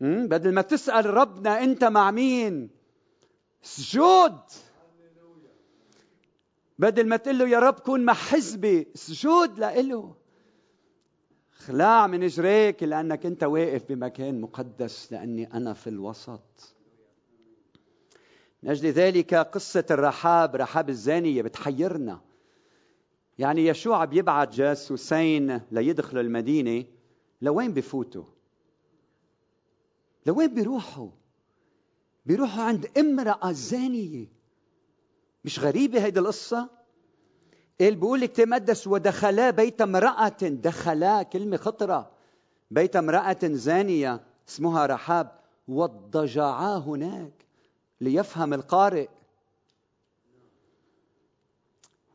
بدل 0.00 0.54
ما 0.54 0.62
تسأل 0.62 1.06
ربنا 1.06 1.64
أنت 1.64 1.84
مع 1.84 2.10
مين 2.10 2.81
سجود. 3.62 4.38
بدل 6.78 7.08
ما 7.08 7.16
تقول 7.16 7.38
له 7.38 7.48
يا 7.48 7.58
رب 7.58 7.78
كون 7.78 8.04
مع 8.04 8.14
حزبي 8.14 8.88
سجود 8.94 9.58
لإله. 9.58 10.14
خلاع 11.52 12.06
من 12.06 12.22
إجريك 12.22 12.82
لأنك 12.82 13.26
أنت 13.26 13.44
واقف 13.44 13.84
بمكان 13.88 14.40
مقدس 14.40 15.12
لأني 15.12 15.54
أنا 15.54 15.72
في 15.72 15.90
الوسط. 15.90 16.74
من 18.62 18.70
أجل 18.70 18.88
ذلك 18.88 19.34
قصة 19.34 19.84
الرحاب 19.90 20.56
رحاب 20.56 20.88
الزانية 20.88 21.42
بتحيرنا. 21.42 22.20
يعني 23.38 23.66
يشوع 23.66 24.04
بيبعت 24.04 24.54
جاسوسين 24.54 25.60
ليدخلوا 25.70 26.22
المدينة 26.22 26.84
لوين 27.42 27.72
بفوتوا؟ 27.72 28.24
لوين 30.26 30.54
بيروحوا؟ 30.54 31.08
بيروحوا 32.26 32.62
عند 32.62 32.98
امرأة 32.98 33.52
زانية. 33.52 34.26
مش 35.44 35.58
غريبة 35.58 36.04
هيدي 36.04 36.20
القصة؟ 36.20 36.68
قال 37.80 37.94
بيقول 37.94 38.20
لك 38.20 38.36
تمدس 38.36 38.86
ودخلا 38.86 39.50
بيت 39.50 39.80
امرأة 39.80 40.38
دخلا 40.42 41.22
كلمة 41.22 41.56
خطرة. 41.56 42.10
بيت 42.70 42.96
امرأة 42.96 43.38
زانية 43.42 44.20
اسمها 44.48 44.86
رحاب 44.86 45.40
واضطجعا 45.68 46.78
هناك 46.78 47.32
ليفهم 48.00 48.54
القارئ. 48.54 49.08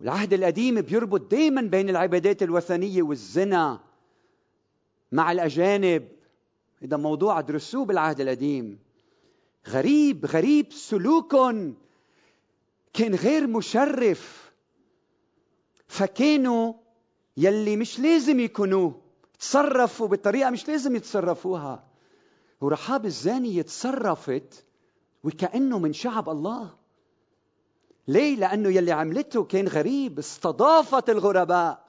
العهد 0.02 0.34
القديم 0.34 0.82
بيربط 0.82 1.32
دائما 1.32 1.62
بين 1.62 1.90
العبادات 1.90 2.44
الوثنية 2.44 3.02
والزنا 3.04 3.80
مع 5.12 5.32
الأجانب. 5.32 6.08
هذا 6.84 6.98
موضوع 6.98 7.42
درسوه 7.42 7.86
بالعهد 7.86 8.22
القديم. 8.22 8.87
غريب 9.68 10.26
غريب 10.26 10.74
سلوكهم 10.74 11.76
كان 12.94 13.16
غير 13.16 13.48
مشرف. 13.48 14.52
فكانوا 15.88 16.74
يلي 17.38 17.78
مش 17.78 18.00
لازم 18.00 18.40
يكونوه 18.40 19.02
تصرفوا 19.40 20.08
بطريقة 20.08 20.50
مش 20.50 20.68
لازم 20.68 20.96
يتصرفوها. 20.96 21.84
ورحاب 22.62 23.06
الزانية 23.06 23.62
تصرفت 23.62 24.66
وكأنه 25.24 25.80
من 25.80 25.94
شعب 25.94 26.30
الله. 26.30 26.76
ليه؟ 28.08 28.36
لأنه 28.36 28.70
يلي 28.70 28.92
عملته 28.92 29.44
كان 29.44 29.68
غريب. 29.68 30.20
استضافت 30.20 31.10
الغرباء. 31.10 31.88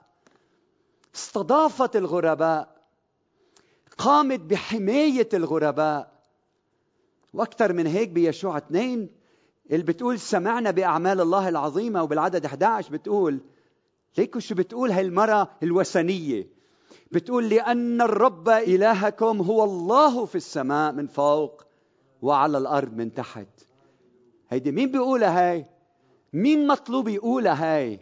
استضافت 1.14 1.96
الغرباء. 1.96 2.76
قامت 3.98 4.40
بحماية 4.40 5.28
الغرباء. 5.34 6.17
وأكثر 7.34 7.72
من 7.72 7.86
هيك 7.86 8.08
بيشوع 8.08 8.56
اثنين 8.58 9.08
اللي 9.70 9.84
بتقول 9.84 10.18
سمعنا 10.18 10.70
بأعمال 10.70 11.20
الله 11.20 11.48
العظيمة 11.48 12.02
وبالعدد 12.02 12.44
11 12.44 12.92
بتقول 12.92 13.40
ليكوا 14.18 14.40
شو 14.40 14.54
بتقول 14.54 14.90
هاي 14.90 15.04
المرأة 15.04 15.48
الوثنية؟ 15.62 16.46
بتقول 17.12 17.48
لأن 17.48 18.00
الرب 18.00 18.48
إلهكم 18.48 19.40
هو 19.40 19.64
الله 19.64 20.24
في 20.24 20.34
السماء 20.34 20.92
من 20.92 21.06
فوق 21.06 21.64
وعلى 22.22 22.58
الأرض 22.58 22.92
من 22.94 23.14
تحت. 23.14 23.46
هيدي 24.48 24.72
مين 24.72 24.90
بيقولها 24.92 25.50
هاي؟ 25.50 25.66
مين 26.32 26.66
مطلوب 26.66 27.08
يقولها 27.08 27.76
هاي؟ 27.76 28.00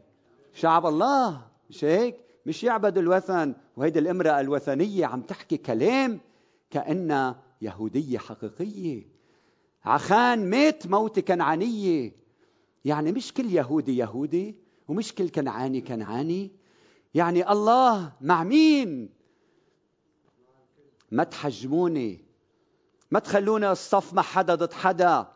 شعب 0.55 0.87
الله 0.87 1.43
مش 1.71 1.85
هيك؟ 1.85 2.17
مش 2.47 2.65
يعبد 2.65 2.99
الوثن. 2.99 3.55
وهيدي 3.77 3.99
الامرأة 3.99 4.41
الوثنية 4.41 5.07
عم 5.07 5.21
تحكي 5.21 5.57
كلام 5.57 6.21
كأنها 6.71 7.43
يهودية 7.63 8.19
حقيقية. 8.19 9.16
عخان 9.87 10.51
مات 10.51 10.87
موت 10.87 11.19
كنعانية 11.19 12.13
يعني 12.85 13.13
مش 13.13 13.33
كل 13.33 13.53
يهودي 13.53 13.97
يهودي 13.97 14.57
ومش 14.89 15.15
كل 15.15 15.29
كنعاني 15.29 15.81
كنعاني. 15.81 16.53
يعني 17.15 17.53
الله 17.53 18.13
مع 18.21 18.45
مين؟ 18.45 19.09
ما 21.11 21.25
تحجموني. 21.25 22.25
ما 23.11 23.19
تخلونا 23.19 23.73
الصف 23.73 24.15
مع 24.15 24.23
حدا 24.23 24.55
ضد 24.55 24.73
حدا. 24.73 25.27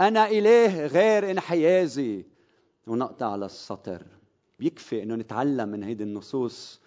أنا 0.00 0.28
إله 0.28 0.86
غير 0.86 1.30
انحيازي. 1.30 2.24
ونقطع 2.86 3.32
على 3.32 3.46
السطر. 3.46 4.06
بيكفي 4.58 5.02
إنه 5.02 5.14
نتعلم 5.14 5.68
من 5.68 5.82
هيدي 5.82 6.04
النصوص. 6.04 6.80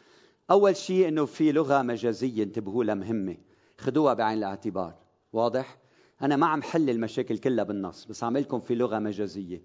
أول 0.51 0.75
شيء 0.75 1.07
إنه 1.07 1.25
في 1.25 1.51
لغة 1.51 1.81
مجازية 1.81 2.43
انتبهوا 2.43 2.83
لها 2.83 2.95
مهمة. 2.95 3.37
خذوها 3.77 4.13
بعين 4.13 4.37
الاعتبار. 4.37 4.95
واضح؟ 5.33 5.82
أنا 6.21 6.35
ما 6.35 6.47
عم 6.47 6.61
حل 6.61 6.89
المشاكل 6.89 7.37
كلها 7.37 7.63
بالنص 7.63 8.05
بس 8.05 8.23
عم 8.23 8.37
لكم 8.37 8.59
في 8.59 8.75
لغة 8.75 8.99
مجازية. 8.99 9.61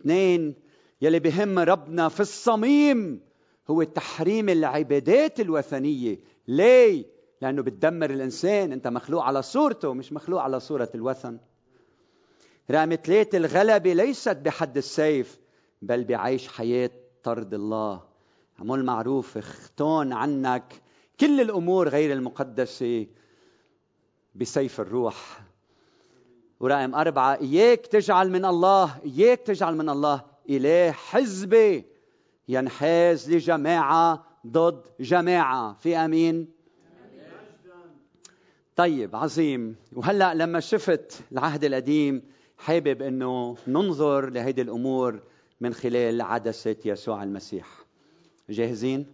اثنين 0.00 0.54
يلي 1.02 1.18
بهم 1.18 1.58
ربنا 1.58 2.08
في 2.08 2.20
الصميم 2.20 3.20
هو 3.70 3.82
تحريم 3.82 4.48
العبادات 4.48 5.40
الوثنية. 5.40 6.18
ليه؟ 6.48 7.04
لأنه 7.42 7.62
بتدمر 7.62 8.10
الإنسان. 8.10 8.72
أنت 8.72 8.88
مخلوق 8.88 9.22
على 9.22 9.42
صورته 9.42 9.94
مش 9.94 10.12
مخلوق 10.12 10.40
على 10.40 10.60
صورة 10.60 10.90
الوثن. 10.94 11.38
رقم 12.70 12.94
ثلاثة 12.94 13.38
الغلبة 13.38 13.92
ليست 13.92 14.36
بحد 14.36 14.76
السيف 14.76 15.40
بل 15.82 16.04
بعيش 16.04 16.48
حياة 16.48 16.90
طرد 17.22 17.54
الله. 17.54 18.02
عمول 18.58 18.84
معروف 18.84 19.38
اختون 19.38 20.12
عنك 20.12 20.82
كل 21.20 21.40
الأمور 21.40 21.88
غير 21.88 22.12
المقدسة 22.12 23.06
بسيف 24.34 24.80
الروح. 24.80 25.42
ورقم 26.62 26.94
أربعة 26.94 27.38
إياك 27.40 27.86
تجعل 27.86 28.30
من 28.30 28.44
الله 28.44 28.98
إياك 29.04 29.40
تجعل 29.40 29.76
من 29.76 29.88
الله 29.88 30.24
إله 30.50 30.90
حزبي 30.90 31.84
ينحاز 32.48 33.30
لجماعة 33.32 34.24
ضد 34.46 34.82
جماعة. 35.00 35.74
في 35.74 35.96
أمين؟ 35.96 36.48
طيب 38.76 39.16
عظيم. 39.16 39.76
وهلأ 39.92 40.34
لما 40.34 40.60
شفت 40.60 41.20
العهد 41.32 41.64
القديم 41.64 42.22
حابب 42.58 43.02
أنه 43.02 43.56
ننظر 43.66 44.30
لهذه 44.30 44.60
الأمور 44.60 45.20
من 45.60 45.74
خلال 45.74 46.22
عدسة 46.22 46.76
يسوع 46.84 47.22
المسيح. 47.22 47.68
جاهزين؟ 48.50 49.06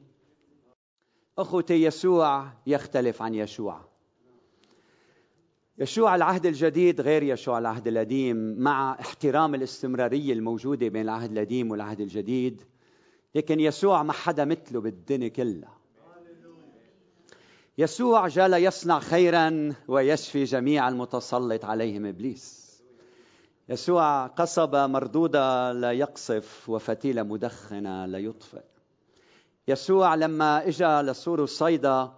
أخوتي 1.39 1.83
يسوع 1.83 2.53
يختلف 2.67 3.23
عن 3.23 3.35
يشوع 3.35 3.88
يشوع 5.79 6.15
العهد 6.15 6.47
الجديد 6.47 7.01
غير 7.01 7.23
يشوع 7.23 7.59
العهد 7.59 7.89
القديم 7.89 8.37
مع 8.59 8.97
احترام 9.01 9.55
الاستمرارية 9.55 10.33
الموجودة 10.33 10.89
بين 10.89 11.03
العهد 11.03 11.33
القديم 11.33 11.71
والعهد 11.71 12.01
الجديد. 12.01 12.63
لكن 13.35 13.61
يسوع 13.61 14.03
ما 14.03 14.13
حدا 14.13 14.45
مثله 14.45 14.81
بالدنيا 14.81 15.29
كلها. 15.29 15.79
يسوع 17.79 18.29
جاء 18.29 18.49
ليصنع 18.49 18.99
خيرا 18.99 19.75
ويشفي 19.89 20.45
جميع 20.45 20.89
المتسلط 20.89 21.65
عليهم 21.65 22.07
إبليس. 22.07 22.69
يسوع 23.69 24.27
قصبة 24.27 24.87
مردودة 24.87 25.73
لا 25.73 25.93
يقصف 25.93 26.69
وفتيلة 26.69 27.23
مدخنة 27.23 28.07
لا 28.07 28.19
يطفئ 28.19 28.63
يسوع 29.69 30.15
لما 30.15 30.69
اجى 30.69 30.85
لسور 30.85 31.43
الصيدا 31.43 32.13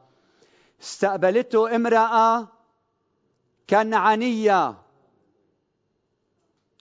استقبلته 0.83 1.77
امرأة 1.77 2.49
كنعانية 3.71 4.79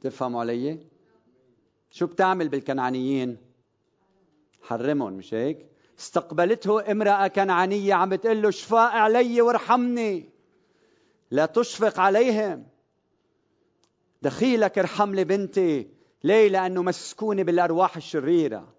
تفهموا 0.01 0.41
علي؟ 0.41 0.79
شو 1.91 2.05
بتعمل 2.05 2.49
بالكنعانيين؟ 2.49 3.37
حرمهم 4.61 5.13
مش 5.13 5.33
هيك؟ 5.33 5.65
استقبلته 5.99 6.91
امرأة 6.91 7.27
كنعانية 7.27 7.93
عم 7.93 8.09
بتقول 8.09 8.41
له 8.41 8.51
شفاء 8.51 8.91
علي 8.91 9.41
وارحمني. 9.41 10.29
لا 11.31 11.45
تشفق 11.45 11.99
عليهم. 11.99 12.65
دخيلك 14.21 14.79
ارحم 14.79 15.15
لي 15.15 15.23
بنتي. 15.23 15.87
ليه؟ 16.23 16.49
لأنه 16.49 16.83
مسكونة 16.83 17.43
بالأرواح 17.43 17.97
الشريرة. 17.97 18.73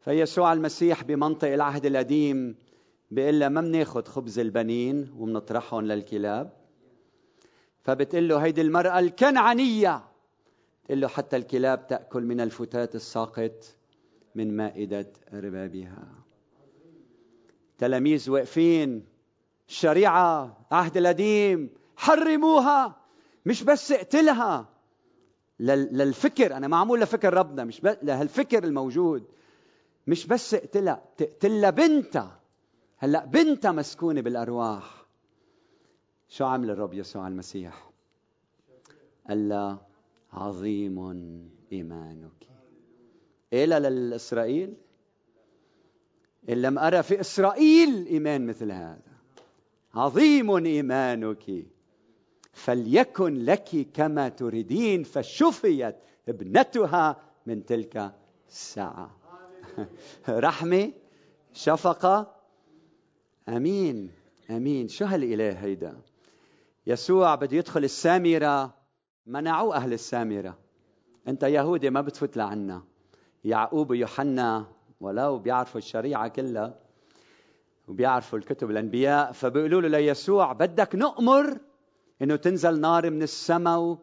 فيسوع 0.00 0.52
المسيح 0.52 1.02
بمنطق 1.02 1.48
العهد 1.48 1.86
القديم 1.86 2.56
بيقول 3.10 3.40
لها 3.40 3.48
ما 3.48 3.60
بناخذ 3.60 4.04
خبز 4.04 4.38
البنين 4.38 5.14
وبنطرحهم 5.18 5.84
للكلاب. 5.84 6.63
فبتقول 7.84 8.28
له 8.28 8.38
هيدي 8.38 8.60
المرأة 8.60 8.98
الكنعانية. 8.98 10.04
تقول 10.84 11.00
له 11.00 11.08
حتى 11.08 11.36
الكلاب 11.36 11.86
تأكل 11.86 12.22
من 12.22 12.40
الفتات 12.40 12.94
الساقط 12.94 13.64
من 14.34 14.56
مائدة 14.56 15.12
ربابها. 15.32 16.06
تلاميذ 17.78 18.30
واقفين. 18.30 19.04
الشريعة 19.68 20.58
عهد 20.70 20.96
القديم 20.96 21.70
حرموها. 21.96 22.96
مش 23.46 23.62
بس 23.62 23.92
اقتلها. 23.92 24.68
للفكر 25.60 26.56
أنا 26.56 26.68
معمول 26.68 27.00
لفكر 27.00 27.34
ربنا 27.34 27.64
مش 27.64 27.80
بس 27.80 27.96
لهالفكر 28.02 28.64
الموجود. 28.64 29.24
مش 30.06 30.26
بس 30.26 30.54
اقتلها 30.54 31.02
تقتلها 31.16 31.70
بنتها. 31.70 32.40
هلأ 32.98 33.24
بنتها 33.24 33.72
مسكونة 33.72 34.20
بالأرواح. 34.20 35.03
شو 36.34 36.44
عمل 36.44 36.70
الرب 36.70 36.94
يسوع 36.94 37.28
المسيح؟ 37.28 37.90
قال 39.28 39.48
لها 39.48 39.86
عظيم 40.32 40.98
إيمانك. 41.72 42.50
إيه 43.52 43.64
للإسرائيل؟ 43.66 44.74
إن 46.48 46.62
لم 46.62 46.78
أرى 46.78 47.02
في 47.02 47.20
إسرائيل 47.20 48.06
إيمان 48.06 48.46
مثل 48.46 48.72
هذا. 48.72 49.12
عظيم 49.94 50.50
إيمانك. 50.50 51.66
فليكن 52.52 53.34
لك 53.34 53.86
كما 53.94 54.28
تريدين 54.28 55.02
فشفيت 55.02 55.96
ابنتها 56.28 57.22
من 57.46 57.64
تلك 57.64 58.14
الساعة. 58.48 59.16
رحمة 60.28 60.92
شفقة. 61.52 62.36
أمين. 63.48 64.10
أمين. 64.50 64.88
شو 64.88 65.04
هالإله 65.04 65.50
هيدا؟ 65.50 66.13
يسوع 66.86 67.34
بده 67.34 67.56
يدخل 67.56 67.84
السامرة 67.84 68.74
منعوه 69.26 69.76
أهل 69.76 69.92
السامرة. 69.92 70.58
أنت 71.28 71.42
يهودي 71.42 71.90
ما 71.90 72.00
بتفوت 72.00 72.36
لعنا. 72.36 72.82
يعقوب 73.44 73.90
ويوحنا 73.90 74.66
ولو 75.00 75.38
بيعرفوا 75.38 75.78
الشريعة 75.78 76.28
كلها 76.28 76.78
وبيعرفوا 77.88 78.38
الكتب 78.38 78.70
الأنبياء 78.70 79.32
فبيقولوا 79.32 79.80
له 79.80 79.88
ليسوع 79.88 80.52
بدك 80.52 80.94
نؤمر 80.94 81.58
إنه 82.22 82.36
تنزل 82.36 82.80
نار 82.80 83.10
من 83.10 83.22
السماء 83.22 83.98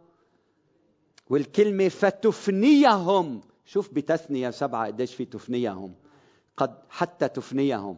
والكلمة 1.29 1.89
فتفنيهم. 1.89 3.41
شوف 3.65 3.93
بتثنية 3.93 4.49
سبعة 4.49 4.85
قديش 4.85 5.15
في 5.15 5.25
تفنيهم. 5.25 5.95
قد 6.57 6.77
حتى 6.89 7.27
تفنيهم. 7.27 7.97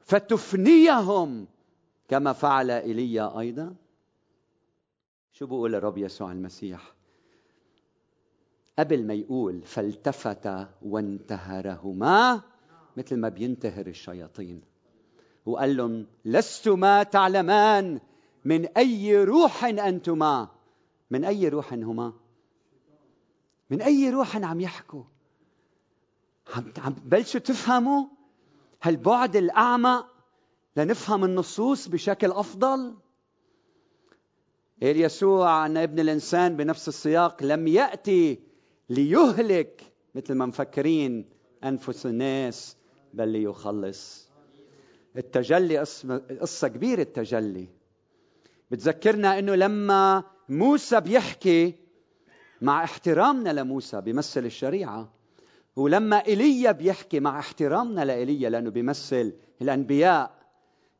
فتفنيهم 0.00 1.46
كما 2.08 2.32
فعل 2.32 2.70
إيليا 2.70 3.40
أيضا. 3.40 3.74
شو 5.38 5.46
بقول 5.46 5.74
الرب 5.74 5.98
يسوع 5.98 6.32
المسيح؟ 6.32 6.94
قبل 8.78 9.06
ما 9.06 9.14
يقول 9.14 9.62
فالتفت 9.62 10.68
وانتهرهما 10.82 12.42
مثل 12.96 13.16
ما 13.16 13.28
بينتهر 13.28 13.86
الشياطين. 13.86 14.60
وقال 15.46 15.76
لهم 15.76 16.06
لستما 16.24 17.02
تعلمان 17.02 18.00
من 18.44 18.66
أي 18.66 19.24
روح 19.24 19.64
أنتما؟ 19.64 20.48
من 21.10 21.24
أي 21.24 21.48
روح 21.48 21.72
هما 21.72 22.12
من 23.70 23.82
أي 23.82 24.10
روح 24.10 24.36
عم 24.36 24.60
يحكوا؟ 24.60 25.04
عم 26.78 26.94
بلشوا 27.04 27.40
تفهموا؟ 27.40 28.06
هالبعد 28.82 29.36
الأعمى 29.36 30.04
لنفهم 30.76 31.24
النصوص 31.24 31.88
بشكل 31.88 32.32
أفضل؟ 32.32 32.78
قال 32.78 32.96
يسوع 34.82 35.66
أن 35.66 35.76
ابن 35.76 36.00
الإنسان 36.00 36.56
بنفس 36.56 36.88
السياق 36.88 37.42
لم 37.42 37.66
يأتي 37.66 38.40
ليهلك 38.90 39.82
مثل 40.14 40.34
ما 40.34 40.46
مفكرين 40.46 41.28
أنفس 41.64 42.06
الناس 42.06 42.76
بل 43.14 43.28
ليخلص. 43.28 44.30
التجلي 45.16 45.78
قصة 46.40 46.68
كبيرة 46.68 47.02
التجلي. 47.02 47.68
بتذكرنا 48.70 49.38
إنه 49.38 49.54
لما 49.54 50.24
موسى 50.48 51.00
بيحكي 51.00 51.74
مع 52.60 52.84
احترامنا 52.84 53.50
لموسى 53.50 54.00
بيمثل 54.00 54.44
الشريعة 54.44 55.12
ولما 55.76 56.26
إيليا 56.26 56.72
بيحكي 56.72 57.20
مع 57.20 57.38
احترامنا 57.38 58.04
لإيليا 58.04 58.50
لأنه 58.50 58.70
بيمثل 58.70 59.34
الأنبياء 59.62 60.36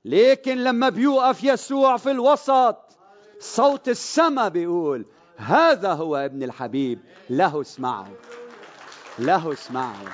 لكن 0.04 0.58
لما 0.58 0.88
بيوقف 0.88 1.44
يسوع 1.44 1.96
في 1.96 2.10
الوسط 2.10 2.95
صوت 3.40 3.88
السماء 3.88 4.48
بيقول 4.48 5.06
هذا 5.36 5.92
هو 5.92 6.16
ابن 6.16 6.42
الحبيب 6.42 7.00
له 7.30 7.60
اسمعوا 7.60 8.16
له 9.18 9.52
اسمعوا 9.52 10.08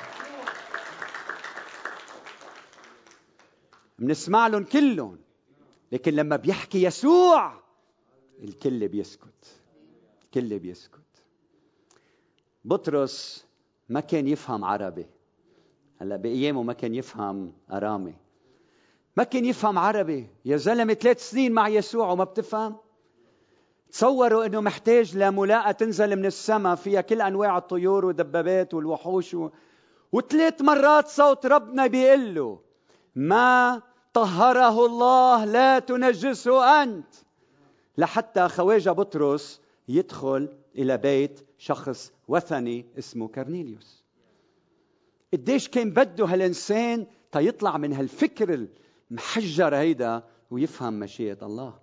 بنسمع 3.99 4.47
لهم 4.47 4.65
كلهم 4.65 5.19
لكن 5.93 6.15
لما 6.15 6.37
بيحكي 6.37 6.83
يسوع 6.83 7.63
الكل 8.43 8.89
بيسكت 8.89 9.63
الكل 10.25 10.59
بيسكت. 10.59 10.99
بطرس 12.65 13.47
ما 13.89 14.01
كان 14.01 14.29
يفهم 14.29 14.65
عربي 14.65 15.07
هلا 16.01 16.17
بأيامه 16.17 16.63
ما 16.63 16.73
كان 16.73 16.95
يفهم 16.95 17.53
أرامي. 17.73 18.15
ما 19.17 19.25
كان 19.25 19.45
يفهم 19.45 19.79
عربي 19.79 20.27
يا 20.45 20.57
زلمة 20.57 20.95
ثلاث 20.95 21.31
سنين 21.31 21.53
مع 21.53 21.69
يسوع 21.69 22.11
وما 22.11 22.25
بتفهم؟ 22.25 22.77
تصوروا 23.93 24.47
إنه 24.47 24.61
محتاج 24.61 25.17
لملاءة 25.17 25.73
تنزل 25.73 26.17
من 26.17 26.27
السماء 26.27 26.75
فيها 26.75 27.01
كل 27.01 27.21
أنواع 27.21 27.59
الطيور 27.59 28.05
والدبابات 28.05 28.75
والوحوش 28.75 29.35
و... 29.35 29.51
وثلاث 30.13 30.63
مرات 30.63 31.09
صوت 31.09 31.47
ربنا 31.47 31.87
بيقول 31.87 32.35
له 32.35 32.61
ما 33.15 33.83
طهره 34.13 34.87
الله 34.87 35.45
لا 35.45 35.79
تنجسه 35.79 36.83
أنت. 36.83 37.15
لحتى 37.99 38.49
خواجة 38.49 38.91
بطرس 38.91 39.61
يدخل 39.89 40.49
إلى 40.79 40.97
بيت 40.99 41.47
شخص 41.59 42.13
وثني 42.29 42.87
اسمه 42.99 43.29
كرنيليوس. 43.29 44.05
قديش 45.33 45.69
كان 45.69 45.91
بده 45.91 46.25
هالإنسان 46.25 47.07
تيطلع 47.33 47.79
من 47.79 47.93
هالفكر 47.93 48.67
المحجر 49.11 49.77
هيدا 49.77 50.23
ويفهم 50.51 50.93
مشيئة 50.99 51.39
الله. 51.43 51.82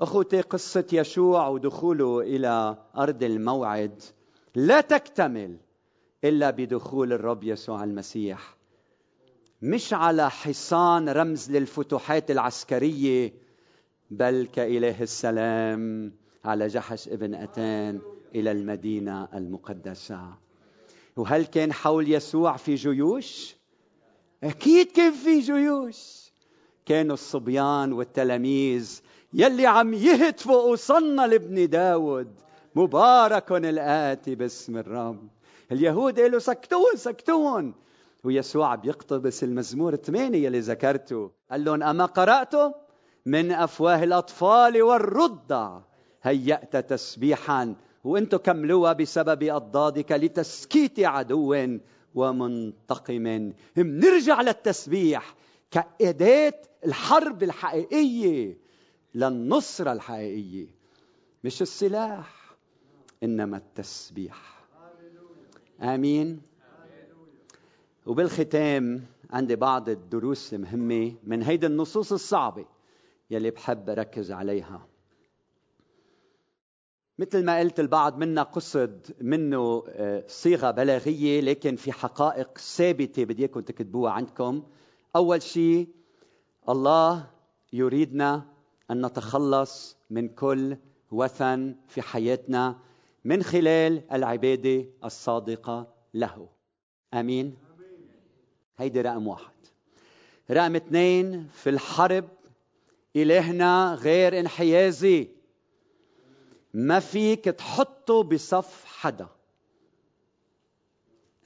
أخوتي 0.00 0.40
قصة 0.40 0.86
يشوع 0.92 1.48
ودخوله 1.48 2.20
إلى 2.20 2.76
أرض 2.96 3.22
الموعد 3.22 4.02
لا 4.54 4.80
تكتمل 4.80 5.56
إلا 6.24 6.50
بدخول 6.50 7.12
الرب 7.12 7.44
يسوع 7.44 7.84
المسيح. 7.84 8.56
مش 9.62 9.94
على 9.94 10.30
حصان 10.30 11.08
رمز 11.08 11.50
للفتوحات 11.50 12.30
العسكرية 12.30 13.32
بل 14.10 14.48
كإله 14.52 15.02
السلام 15.02 16.12
على 16.44 16.66
جحش 16.66 17.08
ابن 17.08 17.34
أتان 17.34 18.00
إلى 18.34 18.52
المدينة 18.52 19.28
المقدسة. 19.34 20.20
وهل 21.16 21.44
كان 21.46 21.72
حول 21.72 22.12
يسوع 22.12 22.56
في 22.56 22.74
جيوش؟ 22.74 23.56
أكيد 24.44 24.92
كان 24.92 25.12
في 25.12 25.40
جيوش. 25.40 26.28
كانوا 26.86 27.14
الصبيان 27.14 27.92
والتلاميذ 27.92 29.00
يلي 29.32 29.66
عم 29.66 29.94
يهتفوا 29.94 30.62
وصلنا 30.62 31.26
لابن 31.26 31.68
داود. 31.68 32.34
مبارك 32.74 33.52
الآتي 33.52 34.34
باسم 34.34 34.76
الرب. 34.76 35.28
اليهود 35.72 36.20
قالوا 36.20 36.38
سكتون 36.38 36.96
سكتون. 36.96 37.74
ويسوع 38.24 38.74
بيقتبس 38.74 39.44
المزمور 39.44 39.92
الثمانية 39.92 40.44
يلي 40.44 40.60
ذكرته. 40.60 41.30
قال 41.50 41.64
لهم 41.64 41.82
أما 41.82 42.04
قرأتم 42.04 42.72
من 43.26 43.52
أفواه 43.52 44.04
الأطفال 44.04 44.82
والرضع 44.82 45.80
هيأت 46.22 46.76
تسبيحا. 46.76 47.74
وأنتم 48.04 48.36
كملوها 48.36 48.92
بسبب 48.92 49.42
أضدادك 49.42 50.12
لتسكيت 50.12 51.00
عدو 51.00 51.56
ومنتقم. 52.14 53.52
بنرجع 53.76 54.40
للتسبيح. 54.40 55.34
كأداة 55.70 56.60
الحرب 56.86 57.42
الحقيقية. 57.42 58.67
للنصرة 59.14 59.92
الحقيقية 59.92 60.66
مش 61.44 61.62
السلاح 61.62 62.56
إنما 63.22 63.56
التسبيح. 63.56 64.66
آمين. 65.80 66.40
وبالختام 68.06 69.04
عندي 69.30 69.56
بعض 69.56 69.88
الدروس 69.88 70.54
المهمة 70.54 71.14
من 71.24 71.42
هيدي 71.42 71.66
النصوص 71.66 72.12
الصعبة 72.12 72.64
يلي 73.30 73.50
بحب 73.50 73.90
أركز 73.90 74.32
عليها. 74.32 74.86
مثل 77.18 77.44
ما 77.44 77.58
قلت 77.58 77.80
البعض 77.80 78.18
منا 78.18 78.42
قصد 78.42 79.16
منه 79.20 79.84
آه، 79.88 80.24
صيغة 80.26 80.70
بلاغية 80.70 81.40
لكن 81.40 81.76
في 81.76 81.92
حقائق 81.92 82.58
ثابتة 82.58 83.24
بدي 83.24 83.42
إياكم 83.42 83.60
تكتبوها 83.60 84.12
عندكم. 84.12 84.62
أول 85.16 85.42
شيء 85.42 85.88
الله 86.68 87.30
يريدنا 87.72 88.57
أن 88.90 89.06
نتخلص 89.06 89.96
من 90.10 90.28
كل 90.28 90.76
وثن 91.10 91.74
في 91.88 92.02
حياتنا 92.02 92.78
من 93.24 93.42
خلال 93.42 94.02
العبادة 94.12 94.84
الصادقة 95.04 95.94
له. 96.14 96.48
آمين. 97.14 97.56
هيدي 98.78 99.00
رقم 99.00 99.26
واحد. 99.26 99.52
رقم 100.50 100.76
اثنين 100.76 101.48
في 101.48 101.70
الحرب 101.70 102.28
إلهنا 103.16 103.94
غير 103.94 104.40
انحيازي. 104.40 105.28
ما 106.74 107.00
فيك 107.00 107.44
تحطه 107.44 108.22
بصف 108.22 108.84
حدا. 108.84 109.28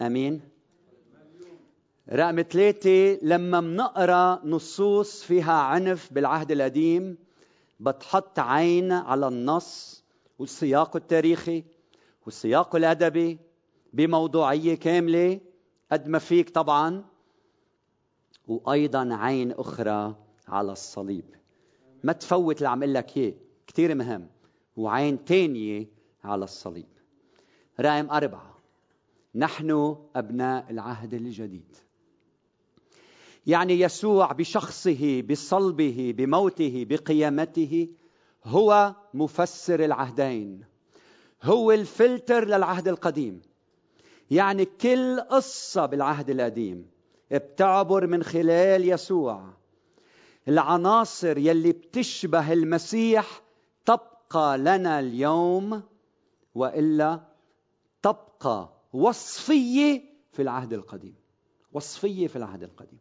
آمين. 0.02 0.40
رقم 2.12 2.42
ثلاثة 2.42 3.18
لما 3.22 3.60
منقرا 3.60 4.40
نصوص 4.44 5.22
فيها 5.22 5.52
عنف 5.52 6.12
بالعهد 6.12 6.50
القديم 6.50 7.18
بتحط 7.82 8.38
عين 8.38 8.92
على 8.92 9.28
النص 9.28 10.04
والسياق 10.38 10.96
التاريخي 10.96 11.64
والسياق 12.26 12.76
الأدبي 12.76 13.38
بموضوعية 13.92 14.74
كاملة 14.74 15.40
قد 15.92 16.08
ما 16.08 16.18
فيك 16.18 16.50
طبعا 16.50 17.04
وأيضا 18.48 19.08
عين 19.14 19.52
أخرى 19.52 20.14
على 20.48 20.72
الصليب. 20.72 21.24
ما 22.04 22.12
تفوت 22.12 22.56
اللي 22.56 22.68
عم 22.68 22.84
لك 22.84 23.16
إياه 23.16 23.34
كثير 23.66 23.94
مهم. 23.94 24.28
وعين 24.76 25.24
تانية 25.24 25.86
على 26.24 26.44
الصليب. 26.44 26.88
رقم 27.80 28.10
أربعة 28.10 28.58
نحن 29.34 29.96
أبناء 30.16 30.70
العهد 30.70 31.14
الجديد. 31.14 31.76
يعني 33.46 33.80
يسوع 33.80 34.32
بشخصه 34.32 35.22
بصلبه 35.22 36.14
بموته 36.16 36.86
بقيامته 36.88 37.88
هو 38.44 38.94
مفسر 39.14 39.84
العهدين. 39.84 40.64
هو 41.42 41.72
الفلتر 41.72 42.44
للعهد 42.44 42.88
القديم. 42.88 43.42
يعني 44.30 44.64
كل 44.64 45.20
قصة 45.20 45.86
بالعهد 45.86 46.30
القديم 46.30 46.86
بتعبر 47.30 48.06
من 48.06 48.22
خلال 48.22 48.88
يسوع. 48.88 49.48
العناصر 50.48 51.38
يلي 51.38 51.72
بتشبه 51.72 52.52
المسيح 52.52 53.42
تبقى 53.84 54.58
لنا 54.58 55.00
اليوم 55.00 55.82
وإلا 56.54 57.20
تبقى 58.02 58.72
وصفية 58.92 60.02
في 60.32 60.42
العهد 60.42 60.72
القديم. 60.72 61.14
وصفية 61.72 62.26
في 62.26 62.36
العهد 62.36 62.62
القديم. 62.62 62.98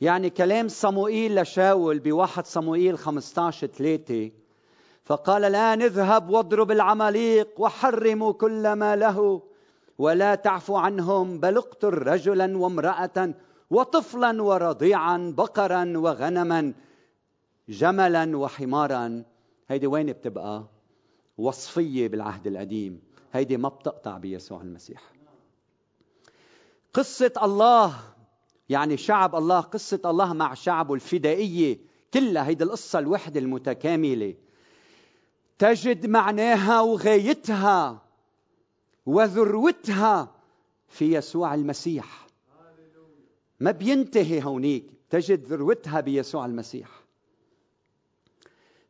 يعني 0.00 0.30
كلام 0.30 0.68
صموئيل 0.68 1.40
لشاول 1.40 1.98
بواحد 1.98 2.46
صموئيل 2.46 2.98
15 2.98 3.66
3 3.66 4.30
فقال 5.04 5.44
الآن 5.44 5.82
اذهب 5.82 6.30
واضرب 6.30 6.70
العماليق 6.70 7.60
وحرموا 7.60 8.32
كل 8.32 8.72
ما 8.72 8.96
له 8.96 9.42
ولا 9.98 10.34
تعفو 10.34 10.76
عنهم 10.76 11.40
بل 11.40 11.56
اقتل 11.56 11.88
رجلا 11.88 12.58
وامرأة 12.58 13.34
وطفلا 13.70 14.42
ورضيعا 14.42 15.34
بقرا 15.36 15.92
وغنما 15.96 16.74
جملا 17.68 18.36
وحمارا. 18.36 19.24
هيدي 19.68 19.86
وين 19.86 20.12
بتبقى؟ 20.12 20.64
وصفية 21.38 22.08
بالعهد 22.08 22.46
القديم. 22.46 23.02
هيدي 23.32 23.56
ما 23.56 23.68
بتقطع 23.68 24.18
بيسوع 24.18 24.60
المسيح. 24.62 25.02
قصة 26.94 27.32
الله 27.42 27.94
يعني 28.68 28.96
شعب 28.96 29.36
الله 29.36 29.60
قصة 29.60 30.00
الله 30.04 30.32
مع 30.32 30.54
شعبه 30.54 30.94
الفدائية 30.94 31.78
كلها 32.14 32.46
هيدي 32.46 32.64
القصة 32.64 32.98
الوحدة 32.98 33.40
المتكاملة. 33.40 34.34
تجد 35.58 36.06
معناها 36.06 36.80
وغايتها 36.80 38.02
وذروتها 39.06 40.34
في 40.88 41.14
يسوع 41.14 41.54
المسيح. 41.54 42.26
ما 43.60 43.70
بينتهي 43.70 44.44
هونيك 44.44 44.84
تجد 45.10 45.44
ذروتها 45.44 46.00
بيسوع 46.00 46.46
المسيح. 46.46 46.88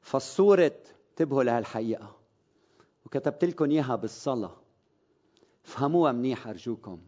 فالصورة 0.02 0.72
انتبهوا 1.10 1.42
لهالحقيقة. 1.44 2.16
وكتبت 3.06 3.44
لكم 3.44 3.70
إياها 3.70 3.96
بالصلاة. 3.96 4.56
فهموها 5.64 6.12
منيح 6.12 6.46
أرجوكم. 6.46 6.98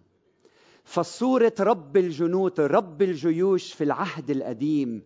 فصورة 0.90 1.54
رب 1.60 1.96
الجنود 1.96 2.60
رب 2.60 3.02
الجيوش 3.02 3.72
في 3.72 3.84
العهد 3.84 4.30
القديم 4.30 5.02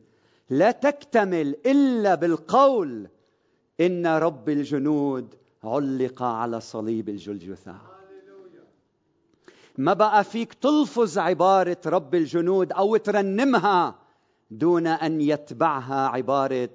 لا 0.50 0.70
تكتمل 0.70 1.56
إلا 1.66 2.14
بالقول 2.14 3.08
إن 3.80 4.06
رب 4.06 4.48
الجنود 4.48 5.34
علق 5.64 6.22
على 6.22 6.60
صليب 6.60 7.08
الجلجثة. 7.08 7.76
ما 9.78 9.92
بقى 9.92 10.24
فيك 10.24 10.54
تلفظ 10.54 11.18
عبارة 11.18 11.80
رب 11.86 12.14
الجنود 12.14 12.72
أو 12.72 12.96
ترنمها 12.96 13.98
دون 14.50 14.86
أن 14.86 15.20
يتبعها 15.20 16.08
عبارة 16.08 16.70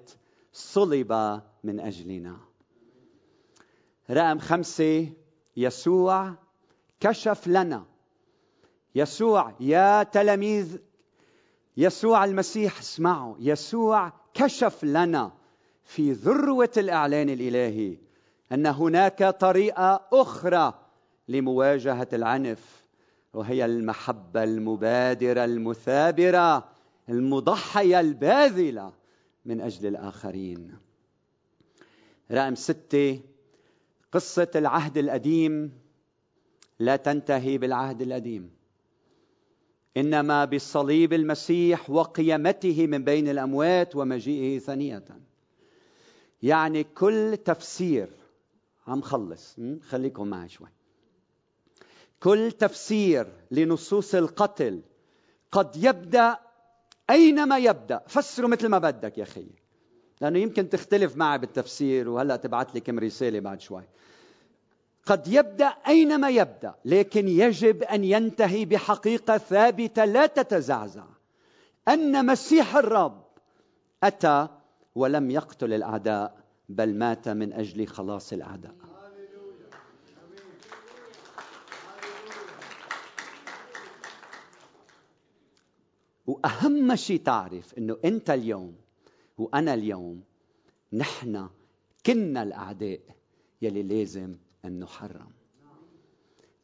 صلب 0.54 1.42
من 1.64 1.80
أجلنا. 1.80 2.38
رقم 4.12 4.40
خمسة 4.40 5.10
يسوع 5.58 6.34
كشف 7.00 7.48
لنا 7.48 7.86
يسوع 9.00 9.54
يا 9.60 10.04
تلاميذ 10.04 10.78
يسوع 11.78 12.26
المسيح 12.26 12.80
اسمعوا 12.80 13.36
يسوع 13.40 14.14
كشف 14.34 14.84
لنا 14.84 15.32
في 15.84 16.12
ذروة 16.12 16.72
الإعلان 16.78 17.30
الإلهي 17.30 17.98
أن 18.52 18.66
هناك 18.66 19.24
طريقة 19.24 20.08
أخرى 20.14 20.74
لمواجهة 21.28 22.08
العنف 22.14 22.86
وهي 23.34 23.66
المحبة 23.66 24.44
المبادرة 24.44 25.46
المثابرة 25.46 26.70
المضحية 27.10 28.00
الباذلة 28.00 28.94
من 29.46 29.62
أجل 29.62 29.88
الآخرين. 29.88 30.78
رقم 32.32 32.56
ستة 32.56 33.20
قصة 34.12 34.52
العهد 34.56 34.98
القديم 34.98 35.80
لا 36.80 36.96
تنتهي 36.96 37.58
بالعهد 37.58 38.02
القديم. 38.02 38.59
إنما 39.98 40.46
بصليب 40.46 41.14
المسيح 41.14 41.90
وقيامته 41.90 42.88
من 42.88 43.04
بين 43.04 43.30
الأموات 43.30 43.96
ومجيئه 43.96 44.60
ثانية. 44.60 45.04
يعني 46.44 46.84
كل 46.84 47.38
تفسير 47.46 48.10
عم 48.88 49.02
خلص 49.02 49.56
خليكم 49.90 50.28
معي 50.28 50.50
شوي. 50.50 50.68
كل 52.20 52.52
تفسير 52.52 53.28
لنصوص 53.52 54.16
القتل 54.16 54.82
قد 55.52 55.76
يبدأ 55.76 56.38
أينما 57.10 57.58
يبدأ. 57.58 58.02
فسروا 58.08 58.50
مثل 58.50 58.68
ما 58.68 58.78
بدك 58.78 59.18
يا 59.18 59.24
أخي. 59.24 59.48
لأنه 60.22 60.40
يمكن 60.40 60.70
تختلف 60.70 61.18
معي 61.18 61.38
بالتفسير 61.38 62.10
وهلأ 62.10 62.36
تبعت 62.36 62.76
لي 62.76 62.82
كم 62.82 63.00
رسالة 63.00 63.40
بعد 63.40 63.62
شوي. 63.62 63.84
قد 65.06 65.28
يبدأ 65.28 65.68
أينما 65.88 66.30
يبدأ 66.30 66.76
لكن 66.86 67.28
يجب 67.28 67.84
أن 67.84 68.04
ينتهي 68.04 68.66
بحقيقة 68.66 69.38
ثابتة 69.38 70.06
لا 70.06 70.26
تتزعزع. 70.26 71.06
أن 71.88 72.26
مسيح 72.26 72.76
الرب 72.76 73.24
أتى 74.04 74.48
ولم 74.96 75.32
يقتل 75.32 75.74
الأعداء 75.74 76.38
بل 76.70 76.96
مات 76.96 77.30
من 77.30 77.54
أجل 77.54 77.88
خلاص 77.88 78.34
الأعداء. 78.34 78.76
وأهم 86.28 86.96
شيء 86.96 87.22
تعرف 87.24 87.78
إنه 87.78 87.98
أنت 88.06 88.30
اليوم 88.30 88.76
وأنا 89.38 89.74
اليوم 89.74 90.24
نحن 90.94 91.50
كنا 92.06 92.44
الأعداء 92.44 93.00
يلي 93.62 93.84
لازم 93.84 94.36
أن 94.66 94.80
نحرم 94.80 95.32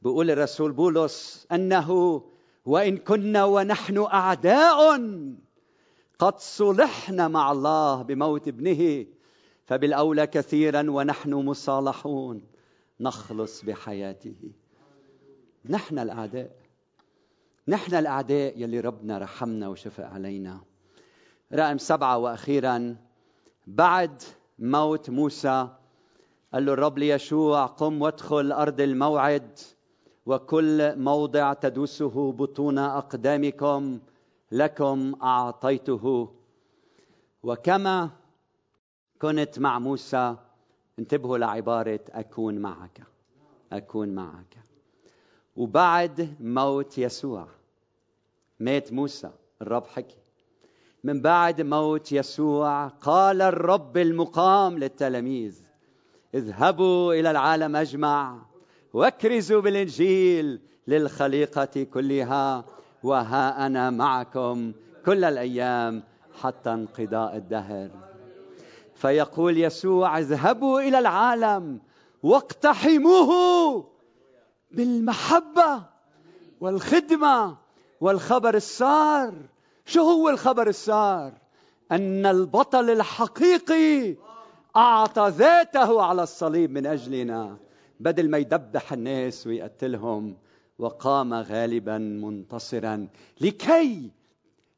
بيقول 0.02 0.32
الرسول 0.32 0.72
بولس 0.72 1.48
أنه 1.52 2.22
وإن 2.66 2.98
كنا 2.98 3.46
ونحن 3.46 3.98
أعداء 3.98 5.00
قد 6.20 6.40
صلحنا 6.40 7.28
مع 7.28 7.52
الله 7.52 8.02
بموت 8.02 8.48
ابنه 8.48 9.06
فبالأولى 9.66 10.28
كثيرا 10.28 10.92
ونحن 10.92 11.34
مصالحون 11.34 12.48
نخلص 13.00 13.66
بحياته. 13.66 14.52
نحن 15.66 16.00
الأعداء. 16.00 16.52
نحن 17.68 17.96
الأعداء 17.96 18.60
يلي 18.62 18.80
ربنا 18.80 19.18
رحمنا 19.18 19.68
وشفق 19.68 20.06
علينا. 20.06 20.62
رقم 21.54 21.78
سبعة 21.78 22.18
وأخيرا 22.18 22.96
بعد 23.68 24.24
موت 24.60 25.10
موسى 25.10 25.70
قال 26.56 26.66
له 26.66 26.74
الرب 26.74 26.98
ليشوع 26.98 27.66
قم 27.66 28.02
وادخل 28.02 28.52
أرض 28.52 28.82
الموعد 28.82 29.60
وكل 30.26 31.00
موضع 31.00 31.54
تدوسه 31.54 32.32
بطون 32.32 32.78
أقدامكم 32.78 34.00
لكم 34.52 35.16
أعطيته. 35.24 36.30
وكما 37.44 38.10
كنت 39.22 39.60
مع 39.60 39.80
موسى 39.80 40.36
انتبهوا 41.00 41.38
لعبارة 41.38 42.00
أكون 42.10 42.58
معك 42.58 43.04
أكون 43.72 44.10
معك. 44.10 44.58
وبعد 45.56 46.36
موت 46.40 46.98
يسوع 46.98 47.48
مات 48.60 48.94
موسى 48.94 49.32
الرب 49.62 49.88
حكي. 49.88 50.18
من 51.04 51.22
بعد 51.22 51.62
موت 51.62 52.12
يسوع 52.12 52.88
قال 52.88 53.42
الرب 53.42 53.98
المقام 53.98 54.78
للتلاميذ. 54.78 55.65
اذهبوا 56.36 57.14
إلى 57.14 57.32
العالم 57.32 57.76
أجمع 57.76 58.38
واكرزوا 58.94 59.62
بالإنجيل 59.62 60.60
للخليقة 60.88 61.84
كلها 61.84 62.66
وها 63.04 63.66
أنا 63.66 63.90
معكم 63.90 64.74
كل 65.06 65.24
الأيام 65.24 66.04
حتى 66.42 66.70
انقضاء 66.74 67.36
الدهر. 67.36 67.90
فيقول 68.96 69.58
يسوع 69.58 70.20
اذهبوا 70.20 70.82
إلى 70.82 71.00
العالم 71.00 71.80
واقتحموه 72.24 73.32
بالمحبة 74.72 75.84
والخدمة 76.62 77.58
والخبر 78.02 78.56
السار. 78.56 79.34
شو 79.86 80.02
هو 80.02 80.30
الخبر 80.30 80.68
السار؟ 80.68 81.34
أن 81.92 82.26
البطل 82.26 82.90
الحقيقي 82.90 84.16
أعطى 84.78 85.30
ذاته 85.30 86.04
على 86.04 86.24
الصليب 86.24 86.72
من 86.72 86.86
أجلنا 86.86 87.58
بدل 88.00 88.30
ما 88.30 88.38
يدبح 88.38 88.94
الناس 88.94 89.48
ويقتلهم 89.48 90.38
وقام 90.80 91.34
غالبا 91.34 91.98
منتصرا. 91.98 93.08
لكي 93.42 94.12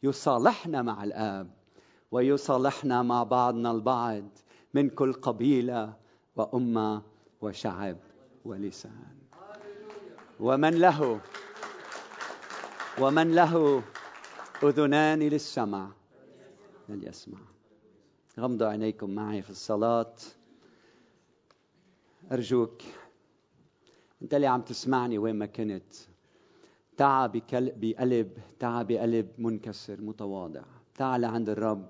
يصالحنا 0.03 0.81
مع 0.81 1.03
الآب 1.03 1.49
ويصالحنا 2.11 3.01
مع 3.01 3.23
بعضنا 3.23 3.71
البعض 3.71 4.23
من 4.73 4.89
كل 4.89 5.13
قبيلة 5.13 5.93
وأمة 6.35 7.01
وشعب 7.41 7.97
ولسان. 8.45 9.17
ومن 10.39 10.73
له 10.73 11.19
ومن 12.99 13.31
له 13.31 13.83
أذنان 14.63 15.19
للسمع 15.19 15.87
فليسمع 16.87 17.37
غمضوا 18.39 18.67
عينيكم 18.67 19.09
معي 19.09 19.41
في 19.41 19.49
الصلاة. 19.49 20.15
أرجوك 22.31 22.81
أنت 24.21 24.33
اللي 24.33 24.47
عم 24.47 24.61
تسمعني 24.61 25.17
وين 25.17 25.35
ما 25.35 25.45
كنت. 25.45 25.93
تعا 26.97 27.27
بقلب 27.27 28.37
تعا 28.59 28.83
بقلب 28.83 29.29
منكسر 29.37 30.01
متواضع. 30.01 30.63
تعا 30.95 31.17
لعند 31.17 31.49
الرب 31.49 31.89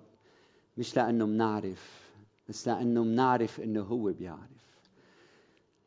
مش 0.77 0.95
لأنه 0.95 1.25
منعرف 1.25 2.11
بس 2.49 2.67
لأنه 2.67 3.03
منعرف 3.03 3.59
إنه 3.59 3.81
هو 3.81 4.13
بيعرف. 4.13 4.89